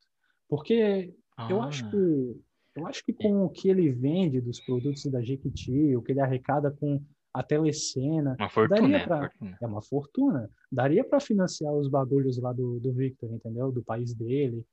Porque 0.48 1.12
eu 1.48 1.60
Ah, 1.60 1.66
acho 1.66 1.88
que 1.90 2.40
Eu 2.74 2.86
acho 2.86 3.04
que 3.04 3.12
com 3.12 3.44
o 3.44 3.50
que 3.50 3.68
ele 3.68 3.90
vende 3.90 4.40
dos 4.40 4.58
produtos 4.60 5.04
da 5.06 5.20
Jequiti, 5.20 5.94
o 5.94 6.00
que 6.00 6.12
ele 6.12 6.20
arrecada 6.20 6.70
com 6.70 7.02
a 7.34 7.42
telecena, 7.42 8.34
Uma 8.38 8.48
fortuna, 8.48 8.80
daria 8.80 8.96
é, 8.96 9.04
pra- 9.04 9.20
fortuna. 9.28 9.58
é 9.60 9.66
uma 9.66 9.82
fortuna. 9.82 10.50
Daria 10.70 11.04
para 11.04 11.20
financiar 11.20 11.74
os 11.74 11.86
bagulhos 11.88 12.38
lá 12.38 12.50
do, 12.52 12.80
do 12.80 12.90
Victor, 12.92 13.30
entendeu? 13.30 13.70
Do 13.70 13.82
país 13.82 14.14
dele. 14.14 14.64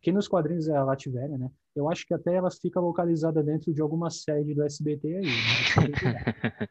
Que 0.00 0.12
nos 0.12 0.28
quadrinhos 0.28 0.68
é 0.68 0.76
a 0.76 0.84
Lativéria, 0.84 1.36
né? 1.36 1.50
Eu 1.74 1.88
acho 1.90 2.06
que 2.06 2.14
até 2.14 2.34
ela 2.36 2.48
fica 2.50 2.78
localizada 2.78 3.42
dentro 3.42 3.74
de 3.74 3.80
alguma 3.82 4.08
sede 4.08 4.54
do 4.54 4.62
SBT 4.62 5.08
aí. 5.08 5.24
né? 5.24 6.20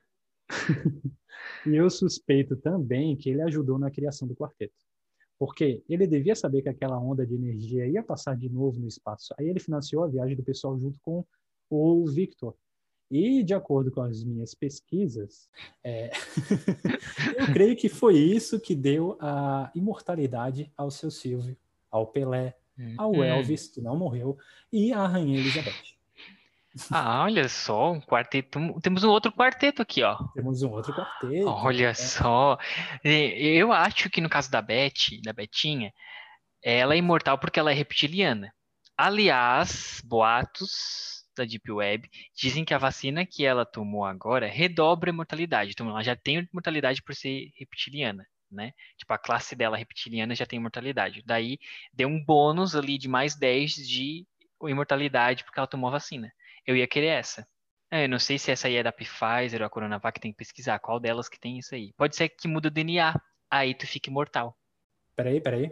e 1.66 1.76
eu 1.76 1.90
suspeito 1.90 2.56
também 2.56 3.16
que 3.16 3.30
ele 3.30 3.42
ajudou 3.42 3.78
na 3.78 3.92
criação 3.92 4.28
do 4.28 4.36
quarteto. 4.36 4.74
Porque 5.40 5.84
ele 5.88 6.08
devia 6.08 6.36
saber 6.36 6.62
que 6.62 6.70
aquela 6.70 7.00
onda 7.00 7.26
de 7.26 7.36
energia 7.36 7.88
ia 7.88 8.02
passar 8.02 8.36
de 8.36 8.50
novo 8.50 8.80
no 8.80 8.88
espaço. 8.88 9.34
Aí 9.38 9.48
ele 9.48 9.60
financiou 9.60 10.04
a 10.04 10.08
viagem 10.08 10.36
do 10.36 10.44
pessoal 10.44 10.78
junto 10.80 11.00
com 11.02 11.24
o 11.70 12.06
Victor. 12.08 12.56
E, 13.10 13.42
de 13.44 13.54
acordo 13.54 13.90
com 13.90 14.02
as 14.02 14.24
minhas 14.24 14.54
pesquisas, 14.54 15.50
é, 15.84 16.12
eu 17.38 17.54
creio 17.54 17.76
que 17.76 17.88
foi 17.88 18.18
isso 18.18 18.60
que 18.60 18.76
deu 18.76 19.18
a 19.22 19.72
imortalidade 19.74 20.72
ao 20.76 20.92
seu 20.92 21.10
Silvio, 21.10 21.56
ao 21.90 22.08
Pelé, 22.08 22.58
ao 22.98 23.12
Hum. 23.12 23.24
Elvis, 23.24 23.68
que 23.68 23.82
não 23.82 23.98
morreu, 23.98 24.38
e 24.72 24.92
à 24.94 25.08
Rainha 25.08 25.40
Elizabeth. 25.40 25.97
Ah, 26.92 27.24
olha 27.24 27.48
só, 27.48 27.92
um 27.92 28.02
quarteto. 28.02 28.60
Temos 28.82 29.04
um 29.04 29.10
outro 29.10 29.32
quarteto 29.32 29.82
aqui, 29.82 30.04
ó. 30.04 30.18
Temos 30.34 30.62
um 30.64 30.70
outro 30.72 30.94
quarteto. 30.94 31.48
Olha 31.48 31.88
né? 31.88 31.94
só. 31.94 32.58
Eu 33.04 33.72
acho 33.72 34.10
que 34.10 34.22
no 34.22 34.30
caso 34.30 34.50
da 34.52 34.62
Beth, 34.62 35.22
da 35.24 35.34
Betinha, 35.34 35.94
ela 36.64 36.94
é 36.94 36.98
imortal 36.98 37.38
porque 37.38 37.60
ela 37.60 37.72
é 37.72 37.74
reptiliana. 37.74 38.54
Aliás, 38.98 40.02
boatos 40.04 41.24
da 41.38 41.46
Deep 41.46 41.72
Web 41.72 42.10
dizem 42.36 42.66
que 42.66 42.74
a 42.74 42.80
vacina 42.80 43.26
que 43.26 43.46
ela 43.46 43.66
tomou 43.66 44.04
agora 44.04 44.48
redobra 44.48 45.12
a 45.12 45.14
mortalidade. 45.14 45.72
Então, 45.72 45.90
ela 45.90 46.04
já 46.04 46.16
tem 46.16 46.48
mortalidade 46.52 47.02
por 47.04 47.14
ser 47.14 47.52
reptiliana, 47.56 48.26
né? 48.52 48.74
Tipo, 48.98 49.14
a 49.14 49.18
classe 49.18 49.56
dela 49.56 49.78
reptiliana 49.78 50.34
já 50.34 50.46
tem 50.46 50.60
mortalidade. 50.60 51.22
Daí, 51.26 51.60
deu 51.94 52.08
um 52.08 52.24
bônus 52.24 52.76
ali 52.76 52.98
de 52.98 53.08
mais 53.08 53.36
10 53.36 53.76
de 53.76 54.26
imortalidade 54.64 55.44
porque 55.44 55.60
ela 55.60 55.68
tomou 55.68 55.90
a 55.90 55.92
vacina. 55.92 56.32
Eu 56.68 56.76
ia 56.76 56.86
querer 56.88 57.08
essa. 57.08 57.48
É, 57.90 58.04
eu 58.04 58.10
não 58.10 58.20
sei 58.20 58.38
se 58.38 58.52
essa 58.52 58.68
aí 58.68 58.76
é 58.76 58.84
da 58.84 58.92
Pfizer 58.92 59.62
ou 59.62 59.66
a 59.66 59.70
Coronavac, 59.70 60.20
tem 60.20 60.32
que 60.32 60.38
pesquisar 60.38 60.78
qual 60.80 61.00
delas 61.00 61.30
que 61.30 61.40
tem 61.40 61.58
isso 61.58 61.74
aí. 61.74 61.94
Pode 61.96 62.16
ser 62.18 62.28
que 62.28 62.46
muda 62.48 62.68
o 62.68 62.72
DNA, 62.72 63.18
aí 63.50 63.74
tu 63.74 63.88
fica 63.88 64.10
imortal. 64.10 64.58
Peraí, 65.16 65.40
peraí. 65.40 65.72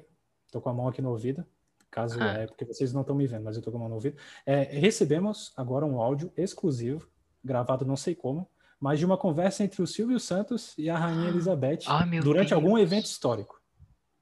Tô 0.52 0.62
com 0.62 0.70
a 0.70 0.74
mão 0.74 0.88
aqui 0.88 1.02
no 1.02 1.10
ouvido. 1.12 1.46
Caso 1.92 2.22
Ah. 2.22 2.34
é, 2.40 2.48
porque 2.48 2.64
vocês 2.66 2.94
não 2.94 3.02
estão 3.02 3.16
me 3.16 3.28
vendo, 3.28 3.44
mas 3.44 3.58
eu 3.58 3.62
tô 3.62 3.70
com 3.72 3.78
a 3.78 3.80
mão 3.82 3.90
no 3.90 3.96
ouvido. 3.96 4.18
É, 4.46 4.64
recebemos 4.64 5.54
agora 5.58 5.86
um 5.86 6.00
áudio 6.02 6.32
exclusivo, 6.38 7.10
gravado 7.44 7.86
não 7.86 7.98
sei 7.98 8.16
como, 8.16 8.50
mas 8.80 8.98
de 9.00 9.06
uma 9.06 9.18
conversa 9.18 9.64
entre 9.64 9.82
o 9.82 9.88
Silvio 9.88 10.20
Santos 10.20 10.74
e 10.78 10.90
a 10.90 10.98
Rainha 10.98 11.28
Elizabeth 11.30 11.80
Ah, 11.88 12.06
durante 12.24 12.50
Deus. 12.50 12.52
algum 12.54 12.78
evento 12.78 13.06
histórico. 13.06 13.62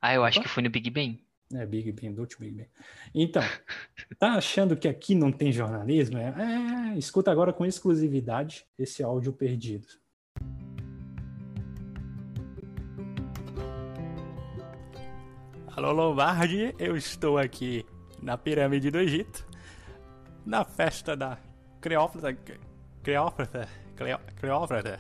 Ah, 0.01 0.13
eu 0.15 0.23
acho 0.23 0.39
Opa. 0.39 0.47
que 0.47 0.53
foi 0.53 0.63
no 0.63 0.69
Big 0.69 0.89
Bang. 0.89 1.23
É, 1.55 1.65
Big 1.65 1.91
Ben, 1.91 2.17
último 2.17 2.45
Big 2.45 2.55
Ben. 2.55 2.67
Então, 3.13 3.43
tá 4.17 4.33
achando 4.33 4.75
que 4.75 4.87
aqui 4.87 5.13
não 5.13 5.31
tem 5.31 5.51
jornalismo? 5.51 6.17
É, 6.17 6.93
é, 6.93 6.97
escuta 6.97 7.31
agora 7.31 7.53
com 7.53 7.65
exclusividade 7.65 8.65
esse 8.77 9.03
áudio 9.03 9.31
perdido. 9.33 9.87
Alô 15.75 15.91
Lombardi, 15.91 16.73
eu 16.77 16.95
estou 16.95 17.37
aqui 17.37 17.85
na 18.21 18.37
pirâmide 18.37 18.91
do 18.91 18.99
Egito, 18.99 19.45
na 20.45 20.63
festa 20.63 21.15
da 21.15 21.37
Cleópatra. 21.81 22.37
Cleópatra? 23.03 23.67
Cleópatra? 23.95 24.33
Cleópatra? 24.39 24.99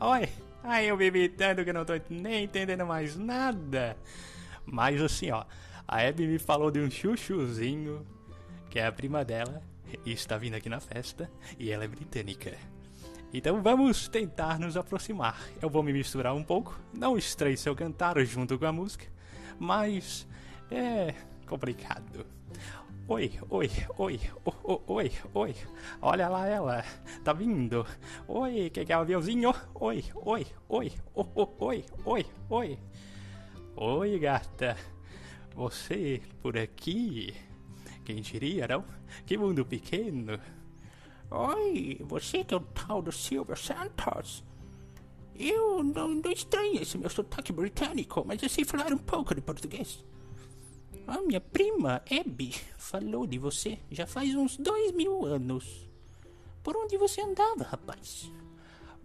Oi! 0.00 0.28
Ai, 0.64 0.90
eu 0.90 0.96
me 0.96 1.06
imitando 1.06 1.64
que 1.64 1.72
não 1.72 1.84
tô 1.84 1.92
nem 2.08 2.44
entendendo 2.44 2.86
mais 2.86 3.16
nada. 3.16 3.96
Mas 4.64 5.00
assim, 5.00 5.30
ó, 5.30 5.44
a 5.86 5.98
Abby 6.06 6.26
me 6.26 6.38
falou 6.38 6.70
de 6.70 6.80
um 6.80 6.90
chuchuzinho, 6.90 8.06
que 8.70 8.78
é 8.78 8.86
a 8.86 8.92
prima 8.92 9.24
dela, 9.24 9.62
e 10.04 10.12
está 10.12 10.36
vindo 10.38 10.54
aqui 10.54 10.68
na 10.68 10.80
festa, 10.80 11.30
e 11.58 11.70
ela 11.70 11.84
é 11.84 11.88
britânica. 11.88 12.56
Então 13.34 13.62
vamos 13.62 14.08
tentar 14.08 14.58
nos 14.58 14.76
aproximar. 14.76 15.40
Eu 15.60 15.70
vou 15.70 15.82
me 15.82 15.92
misturar 15.92 16.34
um 16.34 16.44
pouco, 16.44 16.78
não 16.92 17.16
estranhe 17.16 17.56
se 17.56 17.68
eu 17.68 17.74
cantar 17.74 18.18
junto 18.24 18.58
com 18.58 18.66
a 18.66 18.72
música, 18.72 19.06
mas 19.58 20.26
é 20.70 21.14
complicado. 21.46 22.26
Oi, 23.08 23.32
oi, 23.50 23.70
oi, 23.98 24.20
o- 24.44 24.74
o- 24.74 24.82
oi, 24.94 25.12
oi. 25.34 25.56
Olha 26.00 26.28
lá 26.28 26.46
ela, 26.46 26.84
tá 27.24 27.32
vindo. 27.32 27.84
Oi, 28.28 28.70
que 28.70 28.84
que 28.84 28.92
é 28.92 28.96
o 28.96 29.00
aviãozinho? 29.00 29.52
Oi, 29.74 30.04
oi, 30.14 30.46
oi, 30.68 30.92
o- 31.14 31.42
o- 31.42 31.54
oi, 31.64 31.84
oi, 32.04 32.26
oi. 32.48 32.78
Oi, 33.74 34.18
gata. 34.18 34.76
Você 35.54 36.20
por 36.42 36.58
aqui? 36.58 37.34
Quem 38.04 38.20
diria, 38.20 38.68
não? 38.68 38.84
Que 39.24 39.38
mundo 39.38 39.64
pequeno. 39.64 40.38
Oi, 41.30 41.98
você 42.02 42.44
que 42.44 42.52
é 42.52 42.56
o 42.58 42.60
tal 42.60 43.00
do 43.00 43.10
Silvio 43.10 43.56
Santos? 43.56 44.44
Eu 45.34 45.82
não, 45.82 46.08
não 46.08 46.30
estranho 46.30 46.82
esse 46.82 46.98
meu 46.98 47.08
sotaque 47.08 47.50
britânico, 47.50 48.22
mas 48.26 48.42
eu 48.42 48.48
sei 48.50 48.62
falar 48.62 48.92
um 48.92 48.98
pouco 48.98 49.34
de 49.34 49.40
português. 49.40 50.04
A 51.06 51.22
minha 51.22 51.40
prima, 51.40 52.02
Abby, 52.10 52.54
falou 52.76 53.26
de 53.26 53.38
você 53.38 53.78
já 53.90 54.06
faz 54.06 54.34
uns 54.34 54.58
dois 54.58 54.92
mil 54.92 55.24
anos. 55.24 55.88
Por 56.62 56.76
onde 56.76 56.98
você 56.98 57.22
andava, 57.22 57.64
rapaz? 57.64 58.30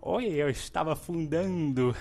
Oi, 0.02 0.26
eu 0.26 0.50
estava 0.50 0.94
fundando 0.94 1.96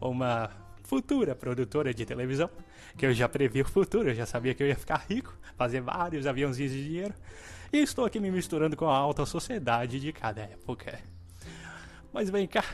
uma 0.00 0.63
futura 0.84 1.34
produtora 1.34 1.92
de 1.92 2.06
televisão, 2.06 2.48
que 2.96 3.06
eu 3.06 3.12
já 3.12 3.28
previ 3.28 3.62
o 3.62 3.68
futuro, 3.68 4.10
eu 4.10 4.14
já 4.14 4.26
sabia 4.26 4.54
que 4.54 4.62
eu 4.62 4.66
ia 4.66 4.76
ficar 4.76 5.04
rico, 5.08 5.36
fazer 5.56 5.80
vários 5.80 6.26
aviãozinhos 6.26 6.72
de 6.72 6.84
dinheiro, 6.84 7.14
e 7.72 7.78
estou 7.78 8.04
aqui 8.04 8.20
me 8.20 8.30
misturando 8.30 8.76
com 8.76 8.88
a 8.88 8.96
alta 8.96 9.26
sociedade 9.26 9.98
de 9.98 10.12
cada 10.12 10.42
época. 10.42 11.00
Mas 12.12 12.30
vem 12.30 12.46
cá, 12.46 12.64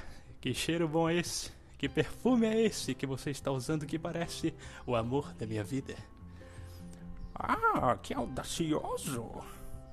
que 0.40 0.52
cheiro 0.52 0.86
bom 0.86 1.08
é 1.08 1.16
esse? 1.16 1.50
Que 1.78 1.88
perfume 1.88 2.46
é 2.46 2.60
esse 2.66 2.94
que 2.94 3.06
você 3.06 3.30
está 3.30 3.50
usando 3.50 3.86
que 3.86 3.98
parece 3.98 4.52
o 4.86 4.94
amor 4.94 5.32
da 5.32 5.46
minha 5.46 5.64
vida? 5.64 5.96
Ah, 7.34 7.96
que 8.02 8.12
audacioso! 8.12 9.30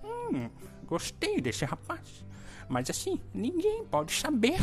Hum, 0.04 0.50
gostei 0.84 1.40
desse 1.40 1.64
rapaz. 1.64 2.26
Mas 2.68 2.90
assim, 2.90 3.22
ninguém 3.34 3.86
pode 3.86 4.12
saber 4.12 4.60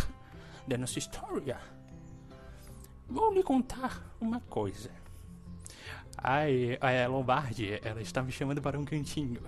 da 0.68 0.76
nossa 0.76 0.98
história. 0.98 1.58
Vou 3.08 3.32
lhe 3.32 3.42
contar 3.42 4.02
uma 4.20 4.40
coisa. 4.40 4.90
Ai, 6.16 6.78
a 6.80 7.08
Lombardi, 7.08 7.78
ela 7.82 8.00
está 8.00 8.22
me 8.22 8.32
chamando 8.32 8.62
para 8.62 8.78
um 8.78 8.84
cantinho. 8.84 9.42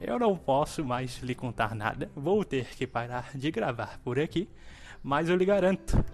Eu 0.00 0.18
não 0.18 0.36
posso 0.36 0.84
mais 0.84 1.18
lhe 1.22 1.34
contar 1.34 1.74
nada. 1.74 2.10
Vou 2.14 2.44
ter 2.44 2.66
que 2.74 2.86
parar 2.86 3.36
de 3.36 3.50
gravar 3.50 4.00
por 4.00 4.18
aqui. 4.18 4.48
Mas 5.02 5.28
eu 5.28 5.36
lhe 5.36 5.44
garanto. 5.44 6.04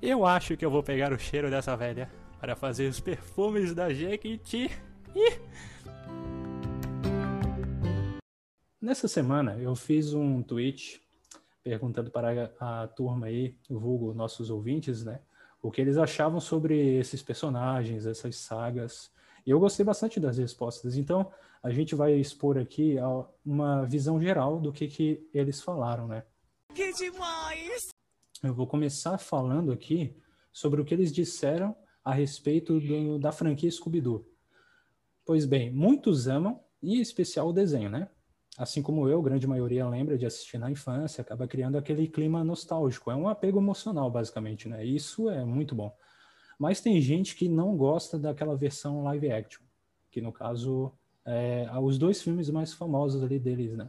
Eu 0.00 0.24
acho 0.24 0.56
que 0.56 0.64
eu 0.64 0.70
vou 0.70 0.82
pegar 0.82 1.12
o 1.12 1.18
cheiro 1.18 1.50
dessa 1.50 1.76
velha 1.76 2.10
para 2.40 2.54
fazer 2.54 2.88
os 2.88 3.00
perfumes 3.00 3.74
da 3.74 3.92
Jequiti. 3.92 4.70
Nessa 8.80 9.08
semana 9.08 9.58
eu 9.58 9.74
fiz 9.74 10.14
um 10.14 10.42
tweet 10.42 11.02
perguntando 11.62 12.10
para 12.10 12.54
a, 12.58 12.86
turma 12.86 13.26
aí, 13.26 13.54
vulgo 13.68 14.14
nossos 14.14 14.48
ouvintes, 14.48 15.04
né, 15.04 15.20
o 15.62 15.70
que 15.70 15.80
eles 15.80 15.96
achavam 15.96 16.40
sobre 16.40 16.96
esses 16.98 17.22
personagens, 17.22 18.06
essas 18.06 18.36
sagas. 18.36 19.10
E 19.46 19.50
eu 19.50 19.58
gostei 19.58 19.84
bastante 19.84 20.20
das 20.20 20.38
respostas. 20.38 20.96
Então, 20.96 21.30
a 21.62 21.70
gente 21.70 21.94
vai 21.94 22.14
expor 22.14 22.58
aqui 22.58 22.96
uma 23.44 23.84
visão 23.84 24.20
geral 24.20 24.60
do 24.60 24.72
que, 24.72 24.86
que 24.86 25.28
eles 25.34 25.60
falaram, 25.60 26.06
né? 26.06 26.22
Que 26.74 26.92
demais! 26.92 27.88
Eu 28.42 28.54
vou 28.54 28.66
começar 28.66 29.18
falando 29.18 29.72
aqui 29.72 30.16
sobre 30.52 30.80
o 30.80 30.84
que 30.84 30.94
eles 30.94 31.12
disseram 31.12 31.74
a 32.04 32.12
respeito 32.14 32.78
do- 32.80 33.18
da 33.18 33.32
franquia 33.32 33.70
Scooby-Doo. 33.70 34.24
Pois 35.24 35.44
bem, 35.44 35.70
muitos 35.72 36.28
amam, 36.28 36.62
e 36.80 36.98
em 36.98 37.00
especial 37.00 37.48
o 37.48 37.52
desenho, 37.52 37.90
né? 37.90 38.08
Assim 38.58 38.82
como 38.82 39.08
eu, 39.08 39.22
grande 39.22 39.46
maioria 39.46 39.88
lembra 39.88 40.18
de 40.18 40.26
assistir 40.26 40.58
na 40.58 40.68
infância, 40.68 41.22
acaba 41.22 41.46
criando 41.46 41.78
aquele 41.78 42.08
clima 42.08 42.42
nostálgico. 42.42 43.08
É 43.08 43.14
um 43.14 43.28
apego 43.28 43.60
emocional, 43.60 44.10
basicamente, 44.10 44.68
né? 44.68 44.84
Isso 44.84 45.30
é 45.30 45.44
muito 45.44 45.76
bom. 45.76 45.96
Mas 46.58 46.80
tem 46.80 47.00
gente 47.00 47.36
que 47.36 47.48
não 47.48 47.76
gosta 47.76 48.18
daquela 48.18 48.56
versão 48.56 49.04
live 49.04 49.30
action, 49.30 49.62
que 50.10 50.20
no 50.20 50.32
caso 50.32 50.92
é 51.24 51.70
os 51.80 51.98
dois 51.98 52.20
filmes 52.20 52.50
mais 52.50 52.74
famosos 52.74 53.22
ali 53.22 53.38
deles, 53.38 53.76
né? 53.76 53.88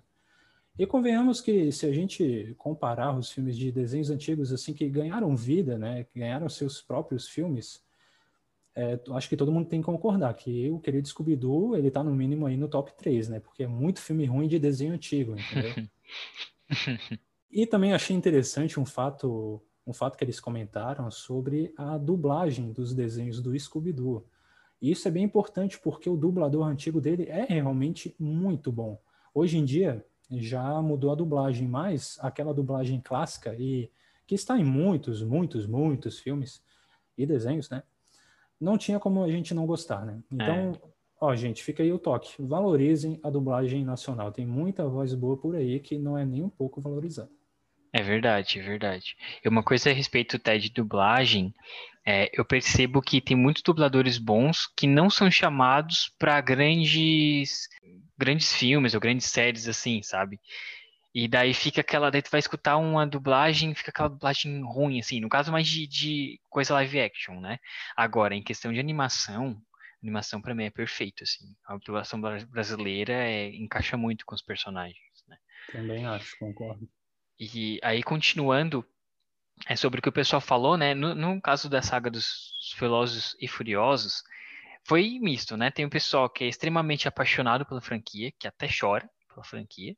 E 0.77 0.85
convenhamos 0.85 1.41
que 1.41 1.71
se 1.71 1.87
a 1.87 1.91
gente 1.91 2.53
comparar 2.57 3.17
os 3.17 3.31
filmes 3.31 3.57
de 3.57 3.71
desenhos 3.71 4.11
antigos 4.11 4.53
assim 4.53 4.73
que 4.73 4.87
ganharam 4.87 5.35
vida, 5.35 5.77
né, 5.77 6.05
que 6.05 6.19
ganharam 6.19 6.47
seus 6.47 6.81
próprios 6.81 7.27
filmes, 7.27 7.83
é, 8.79 8.97
acho 9.11 9.27
que 9.27 9.35
todo 9.35 9.51
mundo 9.51 9.67
tem 9.67 9.81
que 9.81 9.85
concordar 9.85 10.33
que 10.33 10.69
o 10.69 10.79
querido 10.79 11.05
Scooby-Doo, 11.05 11.75
ele 11.75 11.91
tá 11.91 12.01
no 12.01 12.15
mínimo 12.15 12.45
aí 12.45 12.55
no 12.55 12.69
top 12.69 12.93
3, 12.95 13.27
né? 13.27 13.39
Porque 13.41 13.63
é 13.63 13.67
muito 13.67 13.99
filme 13.99 14.25
ruim 14.25 14.47
de 14.47 14.57
desenho 14.57 14.93
antigo, 14.93 15.35
entendeu? 15.37 15.73
e 17.51 17.67
também 17.67 17.91
achei 17.91 18.15
interessante 18.15 18.79
um 18.79 18.85
fato, 18.85 19.61
um 19.85 19.91
fato 19.91 20.17
que 20.17 20.23
eles 20.23 20.39
comentaram 20.39 21.11
sobre 21.11 21.73
a 21.77 21.97
dublagem 21.97 22.71
dos 22.71 22.93
desenhos 22.93 23.41
do 23.41 23.57
Scooby-Doo. 23.59 24.25
E 24.81 24.91
isso 24.91 25.09
é 25.09 25.11
bem 25.11 25.25
importante 25.25 25.77
porque 25.77 26.09
o 26.09 26.15
dublador 26.15 26.65
antigo 26.65 27.01
dele 27.01 27.25
é 27.27 27.43
realmente 27.43 28.15
muito 28.17 28.71
bom. 28.71 28.97
Hoje 29.33 29.57
em 29.57 29.65
dia 29.65 30.05
já 30.31 30.81
mudou 30.81 31.11
a 31.11 31.15
dublagem, 31.15 31.67
mas 31.67 32.17
aquela 32.21 32.53
dublagem 32.53 33.01
clássica 33.01 33.53
e 33.59 33.91
que 34.25 34.35
está 34.35 34.57
em 34.57 34.63
muitos, 34.63 35.21
muitos, 35.21 35.67
muitos 35.67 36.17
filmes 36.17 36.63
e 37.17 37.25
desenhos, 37.25 37.69
né? 37.69 37.83
Não 38.59 38.77
tinha 38.77 38.99
como 38.99 39.23
a 39.23 39.31
gente 39.31 39.53
não 39.53 39.65
gostar, 39.65 40.05
né? 40.05 40.21
Então, 40.31 40.71
é. 40.71 40.81
ó, 41.21 41.35
gente, 41.35 41.63
fica 41.63 41.81
aí 41.81 41.91
o 41.91 41.99
toque. 41.99 42.33
Valorizem 42.39 43.19
a 43.23 43.29
dublagem 43.29 43.85
nacional. 43.85 44.31
Tem 44.31 44.45
muita 44.45 44.87
voz 44.87 45.13
boa 45.13 45.37
por 45.37 45.55
aí 45.55 45.79
que 45.79 45.97
não 45.97 46.17
é 46.17 46.25
nem 46.25 46.43
um 46.43 46.49
pouco 46.49 46.81
valorizada. 46.81 47.29
É 47.91 48.03
verdade, 48.03 48.59
é 48.59 48.61
verdade. 48.61 49.15
E 49.43 49.49
uma 49.49 49.63
coisa 49.63 49.89
a 49.89 49.93
respeito 49.93 50.35
até 50.35 50.57
de 50.57 50.69
dublagem, 50.69 51.53
é, 52.05 52.29
eu 52.33 52.45
percebo 52.45 53.01
que 53.01 53.19
tem 53.19 53.35
muitos 53.35 53.63
dubladores 53.63 54.17
bons 54.17 54.67
que 54.75 54.85
não 54.85 55.09
são 55.09 55.29
chamados 55.31 56.13
para 56.19 56.39
grandes, 56.41 57.67
grandes 58.17 58.53
filmes 58.55 58.93
ou 58.93 58.99
grandes 58.99 59.27
séries 59.27 59.67
assim, 59.67 60.03
sabe? 60.03 60.39
E 61.19 61.27
daí 61.27 61.53
fica 61.53 61.81
aquela. 61.81 62.09
Daí 62.09 62.21
tu 62.21 62.31
vai 62.31 62.39
escutar 62.39 62.77
uma 62.77 63.05
dublagem, 63.05 63.75
fica 63.75 63.91
aquela 63.91 64.07
dublagem 64.07 64.63
ruim, 64.63 65.01
assim. 65.01 65.19
No 65.19 65.27
caso, 65.27 65.51
mais 65.51 65.67
de, 65.67 65.85
de 65.85 66.39
coisa 66.49 66.73
live 66.75 67.01
action, 67.01 67.41
né? 67.41 67.59
Agora, 67.93 68.33
em 68.33 68.41
questão 68.41 68.71
de 68.71 68.79
animação, 68.79 69.61
animação 70.01 70.41
para 70.41 70.55
mim 70.55 70.63
é 70.63 70.69
perfeito, 70.69 71.25
assim. 71.25 71.53
A 71.65 71.75
dublação 71.75 72.21
brasileira 72.21 73.11
é, 73.11 73.49
encaixa 73.49 73.97
muito 73.97 74.25
com 74.25 74.33
os 74.33 74.41
personagens, 74.41 75.25
né? 75.27 75.37
Também 75.73 76.05
acho, 76.05 76.39
concordo. 76.39 76.89
E 77.37 77.81
aí, 77.83 78.01
continuando, 78.01 78.85
é 79.67 79.75
sobre 79.75 79.99
o 79.99 80.01
que 80.01 80.07
o 80.07 80.13
pessoal 80.13 80.39
falou, 80.39 80.77
né? 80.77 80.93
No, 80.93 81.13
no 81.13 81.41
caso 81.41 81.69
da 81.69 81.81
saga 81.81 82.09
dos 82.09 82.53
Velozes 82.79 83.35
e 83.41 83.47
Furiosos, 83.47 84.23
foi 84.85 85.19
misto, 85.19 85.57
né? 85.57 85.69
Tem 85.69 85.83
o 85.83 85.89
pessoal 85.89 86.29
que 86.29 86.45
é 86.45 86.47
extremamente 86.47 87.09
apaixonado 87.09 87.65
pela 87.65 87.81
franquia, 87.81 88.31
que 88.39 88.47
até 88.47 88.69
chora 88.69 89.09
pela 89.27 89.43
franquia. 89.43 89.97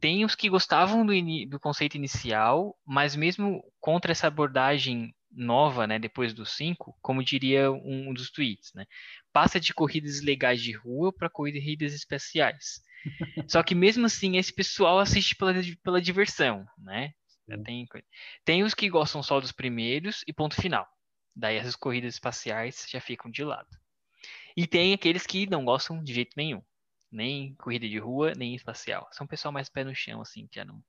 Tem 0.00 0.24
os 0.24 0.34
que 0.34 0.48
gostavam 0.48 1.04
do, 1.04 1.12
do 1.48 1.60
conceito 1.60 1.96
inicial, 1.96 2.76
mas 2.86 3.16
mesmo 3.16 3.62
contra 3.80 4.12
essa 4.12 4.26
abordagem 4.26 5.14
nova, 5.30 5.86
né, 5.86 5.98
depois 5.98 6.32
dos 6.32 6.56
cinco, 6.56 6.96
como 7.02 7.22
diria 7.22 7.70
um 7.70 8.14
dos 8.14 8.30
tweets, 8.30 8.72
né, 8.74 8.86
passa 9.32 9.60
de 9.60 9.74
corridas 9.74 10.22
legais 10.22 10.62
de 10.62 10.72
rua 10.72 11.12
para 11.12 11.28
corridas 11.28 11.92
especiais. 11.92 12.80
Só 13.48 13.62
que 13.62 13.74
mesmo 13.74 14.06
assim, 14.06 14.36
esse 14.36 14.52
pessoal 14.52 14.98
assiste 14.98 15.36
pela, 15.36 15.52
pela 15.82 16.00
diversão, 16.00 16.66
né? 16.78 17.12
Tem, 17.64 17.86
tem 18.44 18.64
os 18.64 18.74
que 18.74 18.88
gostam 18.88 19.22
só 19.22 19.38
dos 19.38 19.52
primeiros 19.52 20.24
e 20.26 20.32
ponto 20.32 20.60
final. 20.60 20.84
Daí 21.34 21.56
essas 21.56 21.76
corridas 21.76 22.14
espaciais 22.14 22.84
já 22.90 23.00
ficam 23.00 23.30
de 23.30 23.44
lado. 23.44 23.68
E 24.56 24.66
tem 24.66 24.92
aqueles 24.92 25.24
que 25.24 25.48
não 25.48 25.64
gostam 25.64 26.02
de 26.02 26.12
jeito 26.12 26.32
nenhum 26.36 26.60
nem 27.10 27.54
corrida 27.56 27.88
de 27.88 27.98
rua, 27.98 28.32
nem 28.36 28.54
espacial. 28.54 29.08
São 29.12 29.26
pessoal 29.26 29.52
mais 29.52 29.68
pé 29.68 29.84
no 29.84 29.94
chão, 29.94 30.20
assim, 30.20 30.46
que 30.46 30.56
já 30.56 30.64
não, 30.64 30.82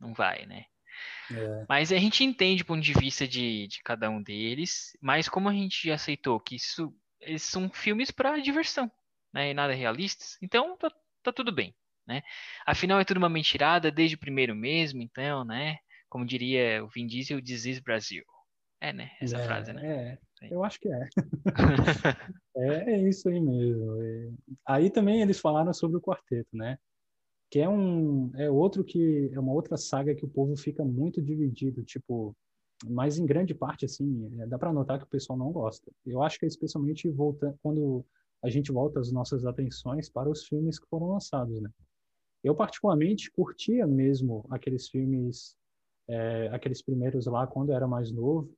não 0.00 0.12
vai, 0.12 0.46
né? 0.46 0.64
É. 1.30 1.64
Mas 1.68 1.92
a 1.92 1.98
gente 1.98 2.24
entende 2.24 2.62
o 2.62 2.66
ponto 2.66 2.82
de 2.82 2.92
vista 2.92 3.26
de, 3.26 3.66
de 3.66 3.82
cada 3.82 4.10
um 4.10 4.22
deles, 4.22 4.96
mas 5.00 5.28
como 5.28 5.48
a 5.48 5.52
gente 5.52 5.88
já 5.88 5.94
aceitou 5.94 6.38
que 6.38 6.56
isso 6.56 6.94
eles 7.20 7.42
são 7.42 7.70
filmes 7.70 8.10
para 8.10 8.40
diversão, 8.40 8.90
né? 9.32 9.50
E 9.50 9.54
nada 9.54 9.72
realistas, 9.72 10.36
então 10.42 10.76
tá, 10.76 10.90
tá 11.22 11.32
tudo 11.32 11.52
bem, 11.52 11.74
né? 12.06 12.22
Afinal 12.66 13.00
é 13.00 13.04
tudo 13.04 13.18
uma 13.18 13.28
mentirada 13.28 13.90
desde 13.90 14.16
o 14.16 14.18
primeiro 14.18 14.54
mesmo, 14.54 15.00
então, 15.00 15.44
né? 15.44 15.78
Como 16.08 16.26
diria 16.26 16.84
o 16.84 16.88
Vin 16.88 17.06
Diesel, 17.06 17.42
This 17.42 17.78
Brasil. 17.78 18.24
É, 18.80 18.92
né? 18.92 19.12
Essa 19.20 19.38
é, 19.38 19.44
frase, 19.44 19.72
né? 19.72 19.86
É, 19.86 20.18
eu 20.50 20.64
acho 20.64 20.80
que 20.80 20.88
é. 20.88 21.08
é. 22.56 22.92
É 22.94 23.08
isso 23.08 23.28
aí 23.28 23.40
mesmo. 23.40 24.36
Aí 24.66 24.90
também 24.90 25.22
eles 25.22 25.38
falaram 25.38 25.72
sobre 25.72 25.96
o 25.96 26.00
quarteto, 26.00 26.48
né? 26.56 26.78
Que 27.50 27.60
é 27.60 27.68
um 27.68 28.30
é 28.36 28.50
outro 28.50 28.82
que 28.84 29.30
é 29.32 29.38
uma 29.38 29.52
outra 29.52 29.76
saga 29.76 30.14
que 30.14 30.24
o 30.24 30.28
povo 30.28 30.56
fica 30.56 30.84
muito 30.84 31.20
dividido, 31.20 31.82
tipo, 31.82 32.34
mas 32.88 33.18
em 33.18 33.26
grande 33.26 33.54
parte 33.54 33.84
assim, 33.84 34.30
é, 34.40 34.46
dá 34.46 34.58
para 34.58 34.72
notar 34.72 34.98
que 34.98 35.04
o 35.04 35.08
pessoal 35.08 35.38
não 35.38 35.52
gosta. 35.52 35.90
Eu 36.04 36.22
acho 36.22 36.38
que 36.38 36.46
é 36.46 36.48
especialmente 36.48 37.08
volta 37.10 37.54
quando 37.62 38.04
a 38.42 38.48
gente 38.50 38.72
volta 38.72 38.98
as 38.98 39.12
nossas 39.12 39.44
atenções 39.44 40.08
para 40.08 40.28
os 40.28 40.46
filmes 40.46 40.78
que 40.78 40.88
foram 40.88 41.12
lançados, 41.12 41.60
né? 41.60 41.70
Eu 42.42 42.56
particularmente 42.56 43.30
curtia 43.30 43.86
mesmo 43.86 44.44
aqueles 44.50 44.88
filmes, 44.88 45.56
é, 46.08 46.48
aqueles 46.48 46.82
primeiros 46.82 47.26
lá 47.26 47.46
quando 47.46 47.70
eu 47.70 47.76
era 47.76 47.86
mais 47.86 48.10
novo, 48.10 48.52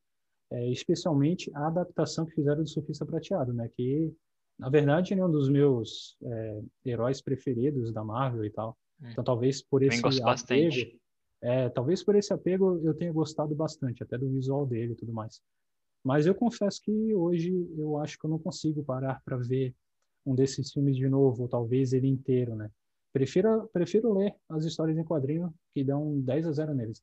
é, 0.55 0.71
especialmente 0.71 1.51
a 1.55 1.67
adaptação 1.67 2.25
que 2.25 2.35
fizeram 2.35 2.63
do 2.63 2.69
Surfista 2.69 3.05
Prateado, 3.05 3.53
né? 3.53 3.69
Que, 3.77 4.13
na 4.59 4.71
verdade, 4.71 5.13
é 5.13 5.25
um 5.25 5.31
dos 5.31 5.49
meus 5.49 6.17
é, 6.23 6.63
heróis 6.87 7.21
preferidos 7.21 7.93
da 7.93 8.05
Marvel 8.05 8.45
e 8.45 8.51
tal. 8.51 8.79
Hum. 9.03 9.09
Então, 9.11 9.25
talvez 9.25 9.63
por 9.63 9.83
esse 9.83 10.01
apego... 10.23 11.05
É, 11.43 11.69
talvez 11.69 12.03
por 12.03 12.15
esse 12.15 12.33
apego 12.33 12.81
eu 12.83 12.95
tenha 12.95 13.13
gostado 13.13 13.55
bastante, 13.55 14.03
até 14.03 14.17
do 14.17 14.31
visual 14.31 14.65
dele 14.65 14.93
e 14.93 14.97
tudo 14.97 15.13
mais. 15.13 15.43
Mas 16.03 16.25
eu 16.25 16.35
confesso 16.35 16.81
que 16.81 17.15
hoje 17.15 17.53
eu 17.77 17.99
acho 17.99 18.19
que 18.19 18.25
eu 18.25 18.31
não 18.31 18.39
consigo 18.39 18.83
parar 18.83 19.21
para 19.25 19.37
ver 19.37 19.75
um 20.25 20.35
desses 20.35 20.73
filmes 20.73 20.97
de 20.97 21.07
novo, 21.07 21.43
ou 21.43 21.49
talvez 21.49 21.93
ele 21.93 22.09
inteiro, 22.09 22.55
né? 22.55 22.71
Prefiro, 23.13 23.69
prefiro 23.73 24.15
ler 24.15 24.35
as 24.49 24.65
histórias 24.65 24.97
em 24.97 25.05
quadrinho 25.05 25.53
que 25.75 25.85
dão 25.85 26.19
10 26.21 26.47
a 26.47 26.53
0 26.53 26.75
neles. 26.75 27.03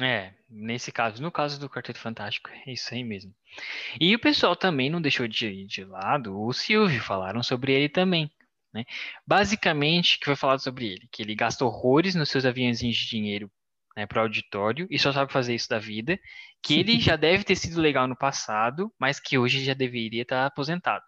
É, 0.00 0.32
nesse 0.48 0.92
caso, 0.92 1.20
no 1.20 1.30
caso 1.30 1.58
do 1.58 1.68
Quarteto 1.68 1.98
Fantástico, 1.98 2.50
é 2.66 2.72
isso 2.72 2.94
aí 2.94 3.02
mesmo. 3.02 3.34
E 4.00 4.14
o 4.14 4.18
pessoal 4.18 4.54
também 4.54 4.88
não 4.88 5.00
deixou 5.00 5.26
de, 5.26 5.66
de 5.66 5.84
lado 5.84 6.40
o 6.40 6.52
Silvio, 6.52 7.02
falaram 7.02 7.42
sobre 7.42 7.72
ele 7.72 7.88
também. 7.88 8.30
Né? 8.72 8.84
Basicamente, 9.26 10.18
que 10.18 10.26
foi 10.26 10.36
falado 10.36 10.60
sobre 10.60 10.86
ele, 10.86 11.08
que 11.10 11.22
ele 11.22 11.34
gasta 11.34 11.64
horrores 11.64 12.14
nos 12.14 12.28
seus 12.28 12.44
aviãozinhos 12.44 12.96
de 12.96 13.08
dinheiro 13.08 13.50
né, 13.96 14.06
para 14.06 14.20
o 14.20 14.22
auditório 14.22 14.86
e 14.88 14.98
só 14.98 15.12
sabe 15.12 15.32
fazer 15.32 15.54
isso 15.54 15.68
da 15.68 15.80
vida, 15.80 16.18
que 16.62 16.78
ele 16.78 17.00
já 17.00 17.16
deve 17.16 17.42
ter 17.42 17.56
sido 17.56 17.80
legal 17.80 18.06
no 18.06 18.16
passado, 18.16 18.92
mas 18.98 19.18
que 19.18 19.36
hoje 19.36 19.64
já 19.64 19.74
deveria 19.74 20.22
estar 20.22 20.46
aposentado. 20.46 21.04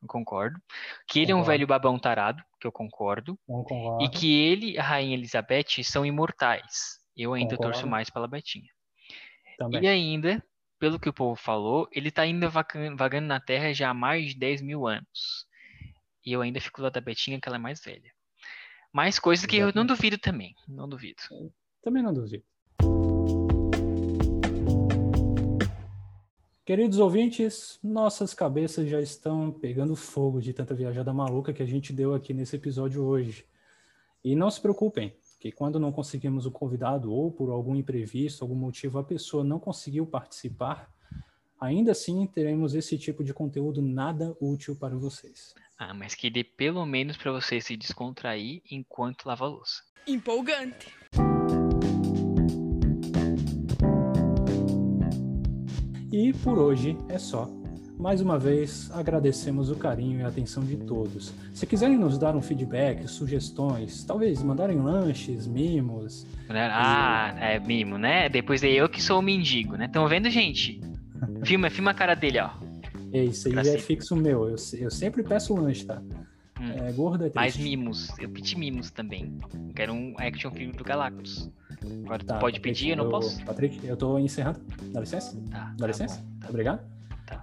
Eu 0.00 0.08
concordo. 0.08 0.58
Que 1.06 1.18
ele 1.18 1.26
concordo. 1.26 1.40
é 1.40 1.42
um 1.42 1.44
velho 1.44 1.66
babão 1.66 1.98
tarado, 1.98 2.42
que 2.58 2.66
eu 2.66 2.72
concordo. 2.72 3.38
concordo. 3.46 4.02
E 4.02 4.08
que 4.08 4.40
ele 4.40 4.72
e 4.72 4.78
a 4.78 4.82
Rainha 4.82 5.14
Elizabeth 5.14 5.84
são 5.84 6.06
imortais. 6.06 6.99
Eu 7.20 7.34
ainda 7.34 7.54
Concordo. 7.54 7.72
torço 7.74 7.86
mais 7.86 8.08
pela 8.08 8.26
Betinha. 8.26 8.70
Também. 9.58 9.84
E 9.84 9.86
ainda, 9.86 10.42
pelo 10.78 10.98
que 10.98 11.10
o 11.10 11.12
povo 11.12 11.36
falou, 11.36 11.86
ele 11.92 12.08
está 12.08 12.22
ainda 12.22 12.48
vagando 12.48 13.26
na 13.26 13.38
Terra 13.38 13.74
já 13.74 13.90
há 13.90 13.94
mais 13.94 14.30
de 14.30 14.38
10 14.38 14.62
mil 14.62 14.86
anos. 14.86 15.46
E 16.24 16.32
eu 16.32 16.40
ainda 16.40 16.58
fico 16.62 16.80
lá 16.80 16.88
da 16.88 16.98
Betinha, 16.98 17.38
que 17.38 17.46
ela 17.46 17.56
é 17.56 17.60
mais 17.60 17.84
velha. 17.84 18.10
Mais 18.90 19.18
coisas 19.18 19.44
que 19.44 19.58
eu 19.58 19.70
não 19.74 19.84
duvido 19.84 20.16
também. 20.16 20.54
Não 20.66 20.88
duvido. 20.88 21.20
Também 21.82 22.02
não 22.02 22.14
duvido. 22.14 22.42
Queridos 26.64 26.98
ouvintes, 26.98 27.78
nossas 27.82 28.32
cabeças 28.32 28.88
já 28.88 29.00
estão 29.00 29.52
pegando 29.52 29.94
fogo 29.94 30.40
de 30.40 30.54
tanta 30.54 30.74
viajada 30.74 31.12
maluca 31.12 31.52
que 31.52 31.62
a 31.62 31.66
gente 31.66 31.92
deu 31.92 32.14
aqui 32.14 32.32
nesse 32.32 32.56
episódio 32.56 33.04
hoje. 33.04 33.44
E 34.24 34.34
não 34.34 34.50
se 34.50 34.60
preocupem, 34.60 35.14
que 35.40 35.50
quando 35.50 35.80
não 35.80 35.90
conseguimos 35.90 36.44
o 36.44 36.50
convidado 36.50 37.10
ou 37.10 37.32
por 37.32 37.48
algum 37.50 37.74
imprevisto, 37.74 38.44
algum 38.44 38.54
motivo 38.54 38.98
a 38.98 39.04
pessoa 39.04 39.42
não 39.42 39.58
conseguiu 39.58 40.06
participar, 40.06 40.92
ainda 41.58 41.92
assim 41.92 42.26
teremos 42.26 42.74
esse 42.74 42.98
tipo 42.98 43.24
de 43.24 43.32
conteúdo 43.32 43.80
nada 43.80 44.36
útil 44.38 44.76
para 44.76 44.94
vocês. 44.94 45.54
Ah, 45.78 45.94
mas 45.94 46.14
que 46.14 46.28
dê 46.28 46.44
pelo 46.44 46.84
menos 46.84 47.16
para 47.16 47.32
você 47.32 47.58
se 47.58 47.74
descontrair 47.74 48.60
enquanto 48.70 49.24
lava 49.24 49.46
a 49.46 49.48
louça. 49.48 49.82
Empolgante. 50.06 50.94
E 56.12 56.34
por 56.44 56.58
hoje 56.58 56.98
é 57.08 57.18
só. 57.18 57.59
Mais 58.00 58.22
uma 58.22 58.38
vez, 58.38 58.90
agradecemos 58.94 59.70
o 59.70 59.76
carinho 59.76 60.20
e 60.20 60.22
a 60.22 60.28
atenção 60.28 60.64
de 60.64 60.74
todos. 60.74 61.34
Se 61.52 61.66
quiserem 61.66 61.98
nos 61.98 62.16
dar 62.16 62.34
um 62.34 62.40
feedback, 62.40 63.06
sugestões, 63.06 64.02
talvez 64.04 64.42
mandarem 64.42 64.78
lanches, 64.78 65.46
mimos. 65.46 66.26
Ah, 66.48 67.34
e... 67.36 67.56
é 67.56 67.60
mimo, 67.60 67.98
né? 67.98 68.30
Depois 68.30 68.64
é 68.64 68.70
eu 68.70 68.88
que 68.88 69.02
sou 69.02 69.18
o 69.18 69.22
mendigo, 69.22 69.76
né? 69.76 69.84
Estão 69.84 70.08
vendo, 70.08 70.30
gente? 70.30 70.80
filma, 71.44 71.68
filma 71.68 71.90
a 71.90 71.94
cara 71.94 72.14
dele, 72.14 72.40
ó. 72.40 72.48
É 73.12 73.22
isso 73.22 73.48
aí, 73.48 73.68
é 73.68 73.76
fixo 73.76 74.16
meu. 74.16 74.48
Eu, 74.48 74.56
eu 74.78 74.90
sempre 74.90 75.22
peço 75.22 75.54
lanche, 75.54 75.84
tá? 75.84 76.00
Hum. 76.58 76.70
É, 76.86 76.92
gordo 76.92 77.26
é 77.26 77.30
Mais 77.34 77.54
mimos. 77.54 78.08
Eu 78.18 78.30
pedi 78.30 78.56
mimos 78.56 78.90
também. 78.90 79.38
Quero 79.74 79.92
um 79.92 80.14
action 80.16 80.50
figure 80.50 80.74
do 80.74 80.84
Galactus. 80.84 81.50
Agora 82.04 82.24
tá, 82.24 82.36
tu 82.36 82.40
pode 82.40 82.60
Patrick, 82.60 82.78
pedir, 82.78 82.90
eu 82.92 82.96
não 82.96 83.10
posso? 83.10 83.44
Patrick, 83.44 83.86
eu 83.86 83.96
tô 83.96 84.18
encerrando. 84.18 84.58
Dá 84.90 85.00
licença? 85.00 85.36
Tá, 85.50 85.58
Dá 85.58 85.74
tá 85.76 85.86
licença? 85.86 86.16
Bom, 86.18 86.40
tá 86.40 86.48
Obrigado. 86.48 86.99
Tá. 87.30 87.40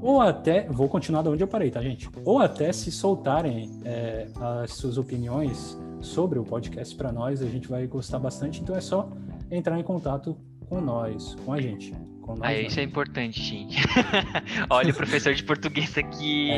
Ou 0.00 0.20
até, 0.20 0.66
vou 0.68 0.88
continuar 0.88 1.22
de 1.22 1.28
onde 1.28 1.42
eu 1.42 1.48
parei, 1.48 1.70
tá, 1.70 1.80
gente? 1.82 2.08
Ou 2.24 2.38
até 2.40 2.72
se 2.72 2.90
soltarem 2.92 3.80
é, 3.84 4.28
as 4.62 4.72
suas 4.74 4.96
opiniões 4.98 5.78
sobre 6.00 6.38
o 6.38 6.44
podcast 6.44 6.94
para 6.94 7.10
nós, 7.10 7.42
a 7.42 7.46
gente 7.46 7.66
vai 7.68 7.86
gostar 7.86 8.18
bastante. 8.18 8.60
Então 8.60 8.76
é 8.76 8.80
só 8.80 9.08
entrar 9.50 9.78
em 9.78 9.82
contato 9.82 10.36
com 10.68 10.80
nós, 10.80 11.34
com 11.44 11.52
a 11.52 11.60
gente. 11.60 11.92
Com 12.22 12.32
nós, 12.36 12.42
Ah, 12.42 12.54
isso 12.54 12.78
é 12.78 12.82
importante, 12.82 13.42
gente. 13.42 13.78
Olha 14.70 14.92
o 14.92 14.94
professor 14.94 15.34
de 15.34 15.42
português 15.42 15.96
aqui. 15.98 16.50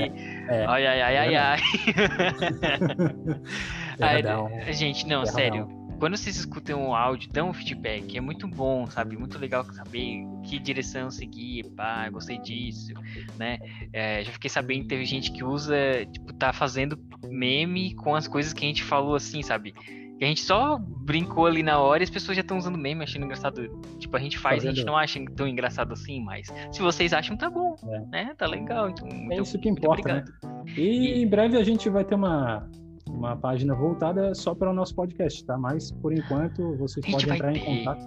é. 0.49 0.67
Ai, 0.67 0.87
ai, 0.87 1.01
ai, 1.03 1.17
ai, 1.17 1.37
ai. 1.37 1.61
Ai, 4.01 4.23
Perdão. 4.23 4.49
gente, 4.73 5.07
não, 5.07 5.23
Perdão. 5.23 5.35
sério. 5.35 5.80
Quando 6.01 6.17
vocês 6.17 6.35
escutam 6.37 6.83
um 6.83 6.95
áudio, 6.95 7.31
dão 7.31 7.51
um 7.51 7.53
feedback. 7.53 8.17
É 8.17 8.21
muito 8.21 8.49
bom, 8.49 8.87
sabe? 8.87 9.17
Muito 9.19 9.39
legal 9.39 9.63
saber 9.65 10.25
que 10.43 10.59
direção 10.59 11.11
seguir. 11.11 11.65
Pá, 11.77 12.09
gostei 12.09 12.39
disso, 12.39 12.95
né? 13.39 13.59
É, 13.93 14.25
já 14.25 14.33
fiquei 14.33 14.49
sabendo 14.49 14.83
que 14.83 14.89
teve 14.89 15.05
gente 15.05 15.31
que 15.31 15.45
usa, 15.45 15.77
tipo, 16.11 16.33
tá 16.33 16.53
fazendo 16.55 16.99
meme 17.29 17.95
com 17.95 18.15
as 18.15 18.27
coisas 18.27 18.53
que 18.55 18.65
a 18.65 18.69
gente 18.69 18.83
falou 18.83 19.15
assim, 19.15 19.43
sabe? 19.43 19.73
Que 19.73 20.25
a 20.25 20.27
gente 20.27 20.41
só 20.41 20.79
brincou 20.79 21.47
ali 21.47 21.63
na 21.63 21.79
hora 21.79 22.03
e 22.03 22.05
as 22.05 22.11
pessoas 22.11 22.37
já 22.37 22.41
estão 22.43 22.57
usando 22.59 22.77
meme, 22.79 23.03
achando 23.05 23.25
engraçado. 23.25 23.69
Tipo, 23.99 24.17
a 24.17 24.21
gente 24.21 24.39
faz, 24.39 24.65
a 24.65 24.71
gente 24.73 24.85
não 24.85 24.97
acha 24.97 25.23
tão 25.37 25.47
engraçado 25.47 25.93
assim, 25.93 26.23
mas 26.23 26.47
se 26.73 26.81
vocês 26.81 27.13
acham, 27.13 27.37
tá 27.37 27.49
bom, 27.51 27.75
É. 27.85 28.01
né? 28.07 28.35
Tá 28.39 28.47
legal. 28.47 28.89
Então, 28.91 29.07
muito, 29.07 29.33
É 29.33 29.37
isso 29.43 29.59
que 29.59 29.69
muito 29.71 29.79
importa, 29.85 30.15
né? 30.15 30.25
obrigado. 30.61 30.79
E 30.79 31.23
em 31.23 31.27
breve 31.27 31.57
a 31.59 31.63
gente 31.65 31.89
vai 31.89 32.05
ter 32.05 32.15
uma, 32.15 32.69
uma 33.15 33.37
página 33.37 33.75
voltada 33.75 34.35
só 34.35 34.55
para 34.55 34.71
o 34.71 34.75
nosso 34.75 34.95
podcast, 34.95 35.45
tá? 35.45 35.59
Mas 35.59 35.91
por 35.93 36.13
enquanto 36.13 36.77
vocês 36.77 37.05
gente 37.05 37.27
podem 37.27 37.35
entrar 37.37 37.57
em 37.57 37.61
ter. 37.61 37.85
contato. 37.85 38.07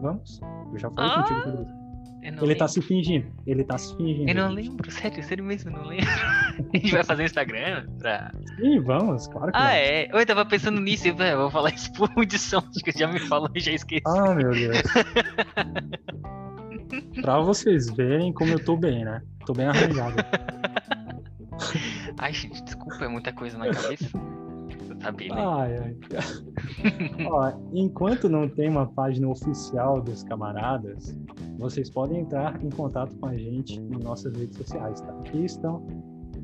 Vamos? 0.00 0.40
Eu 0.72 0.78
já 0.78 0.90
falei 0.90 1.10
Ah, 1.10 1.22
contigo 1.22 1.40
sobre 1.42 1.62
isso. 1.62 1.82
Ele 2.24 2.36
tá 2.36 2.44
lembro. 2.46 2.68
se 2.68 2.82
fingindo. 2.82 3.26
Ele 3.46 3.64
tá 3.64 3.78
se 3.78 3.96
fingindo. 3.96 4.28
Eu 4.30 4.34
não 4.36 4.48
lembro, 4.52 4.90
sério, 4.92 5.22
sério 5.24 5.44
mesmo, 5.44 5.70
eu 5.70 5.74
não 5.76 5.86
lembro. 5.88 6.06
A 6.72 6.76
gente 6.76 6.92
vai 6.92 7.02
fazer 7.02 7.24
Instagram 7.24 7.86
pra. 7.98 8.30
Sim, 8.60 8.78
vamos, 8.80 9.26
claro 9.26 9.50
que 9.50 9.58
Ah, 9.58 9.62
vamos. 9.62 9.74
é? 9.76 10.08
Eu 10.12 10.26
tava 10.26 10.44
pensando 10.46 10.80
nisso, 10.80 11.08
eu 11.08 11.16
"Ah, 11.18 11.34
vou 11.36 11.50
falar 11.50 11.70
isso 11.74 11.92
por 11.94 12.08
audição, 12.16 12.60
acho 12.68 12.78
que 12.84 12.92
já 12.96 13.08
me 13.08 13.18
falou 13.20 13.48
e 13.54 13.60
já 13.60 13.72
esqueci. 13.72 14.02
Ah, 14.06 14.34
meu 14.34 14.50
Deus. 14.52 14.82
pra 17.22 17.38
vocês 17.40 17.90
verem 17.90 18.32
como 18.32 18.52
eu 18.52 18.64
tô 18.64 18.76
bem, 18.76 19.04
né? 19.04 19.22
Tô 19.46 19.52
bem 19.52 19.66
arranjado. 19.66 20.16
Ai, 22.18 22.32
gente, 22.32 22.62
desculpa, 22.62 23.04
é 23.04 23.08
muita 23.08 23.32
coisa 23.32 23.58
na 23.58 23.70
cabeça. 23.70 24.08
Você 25.02 25.06
sabe, 25.06 25.28
né? 25.28 25.34
Ai, 25.36 25.76
ai. 25.78 27.26
Ó, 27.26 27.52
enquanto 27.72 28.28
não 28.28 28.48
tem 28.48 28.68
uma 28.68 28.86
página 28.86 29.28
oficial 29.28 30.00
dos 30.00 30.22
camaradas, 30.22 31.18
vocês 31.58 31.90
podem 31.90 32.20
entrar 32.20 32.62
em 32.62 32.70
contato 32.70 33.16
com 33.16 33.26
a 33.26 33.36
gente 33.36 33.80
em 33.80 34.02
nossas 34.02 34.36
redes 34.36 34.56
sociais, 34.56 35.00
tá? 35.00 35.12
Que 35.24 35.38
estão, 35.38 35.84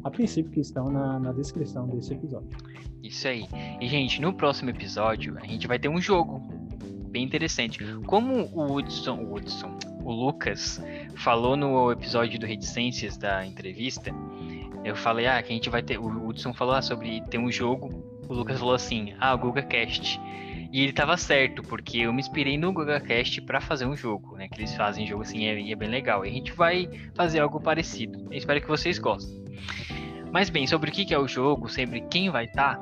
a 0.04 0.10
princípio, 0.10 0.50
que 0.50 0.60
estão 0.60 0.86
na, 0.86 1.18
na 1.18 1.32
descrição 1.32 1.86
desse 1.88 2.14
episódio. 2.14 2.48
Isso 3.02 3.28
aí. 3.28 3.46
E, 3.80 3.88
gente, 3.88 4.20
no 4.20 4.32
próximo 4.32 4.70
episódio, 4.70 5.36
a 5.40 5.46
gente 5.46 5.66
vai 5.66 5.78
ter 5.78 5.88
um 5.88 6.00
jogo 6.00 6.40
bem 7.10 7.24
interessante. 7.24 7.78
Como 8.06 8.48
o 8.52 8.74
Hudson, 8.74 9.22
o 9.24 9.34
Hudson, 9.34 9.78
o 10.02 10.12
Lucas 10.12 10.82
falou 11.16 11.56
no 11.56 11.90
episódio 11.92 12.38
do 12.38 12.46
Reticências 12.46 13.16
da 13.16 13.46
entrevista, 13.46 14.12
eu 14.84 14.96
falei, 14.96 15.26
ah, 15.26 15.42
que 15.42 15.52
a 15.52 15.54
gente 15.54 15.70
vai 15.70 15.82
ter. 15.82 15.98
O 15.98 16.28
Hudson 16.28 16.52
falou 16.54 16.74
ah, 16.74 16.82
sobre 16.82 17.20
ter 17.22 17.38
um 17.38 17.50
jogo. 17.50 18.17
O 18.28 18.34
Lucas 18.34 18.58
falou 18.58 18.74
assim, 18.74 19.14
ah, 19.18 19.34
GugaCast. 19.34 20.20
E 20.70 20.82
ele 20.82 20.92
tava 20.92 21.16
certo, 21.16 21.62
porque 21.62 21.98
eu 21.98 22.12
me 22.12 22.20
inspirei 22.20 22.58
no 22.58 22.72
GugaCast 22.72 23.40
pra 23.42 23.60
fazer 23.60 23.86
um 23.86 23.96
jogo, 23.96 24.36
né? 24.36 24.48
Que 24.48 24.60
eles 24.60 24.74
fazem 24.74 25.06
jogo 25.06 25.22
assim 25.22 25.44
e 25.44 25.46
é, 25.46 25.72
é 25.72 25.74
bem 25.74 25.88
legal. 25.88 26.26
E 26.26 26.28
a 26.28 26.32
gente 26.32 26.52
vai 26.52 26.88
fazer 27.14 27.40
algo 27.40 27.58
parecido. 27.58 28.26
Eu 28.30 28.36
espero 28.36 28.60
que 28.60 28.68
vocês 28.68 28.98
gostem. 28.98 29.42
Mas 30.30 30.50
bem, 30.50 30.66
sobre 30.66 30.90
o 30.90 30.92
que 30.92 31.14
é 31.14 31.18
o 31.18 31.26
jogo, 31.26 31.68
sobre 31.68 32.02
quem 32.02 32.28
vai 32.28 32.44
estar, 32.44 32.78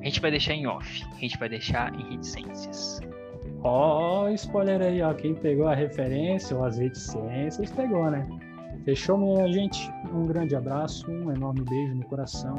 a 0.00 0.04
gente 0.04 0.20
vai 0.20 0.32
deixar 0.32 0.54
em 0.54 0.66
off. 0.66 1.04
A 1.16 1.20
gente 1.20 1.38
vai 1.38 1.48
deixar 1.48 1.94
em 1.94 2.10
reticências. 2.10 3.00
Ó, 3.62 4.28
spoiler 4.30 4.82
aí, 4.82 5.00
ó. 5.02 5.14
Quem 5.14 5.34
pegou 5.34 5.68
a 5.68 5.74
referência 5.74 6.56
ou 6.56 6.64
as 6.64 6.78
reticências 6.78 7.70
pegou, 7.70 8.10
né? 8.10 8.26
Fechou, 8.84 9.18
minha 9.18 9.46
gente? 9.52 9.90
Um 10.12 10.26
grande 10.26 10.56
abraço, 10.56 11.08
um 11.10 11.30
enorme 11.30 11.62
beijo 11.62 11.94
no 11.94 12.04
coração. 12.04 12.56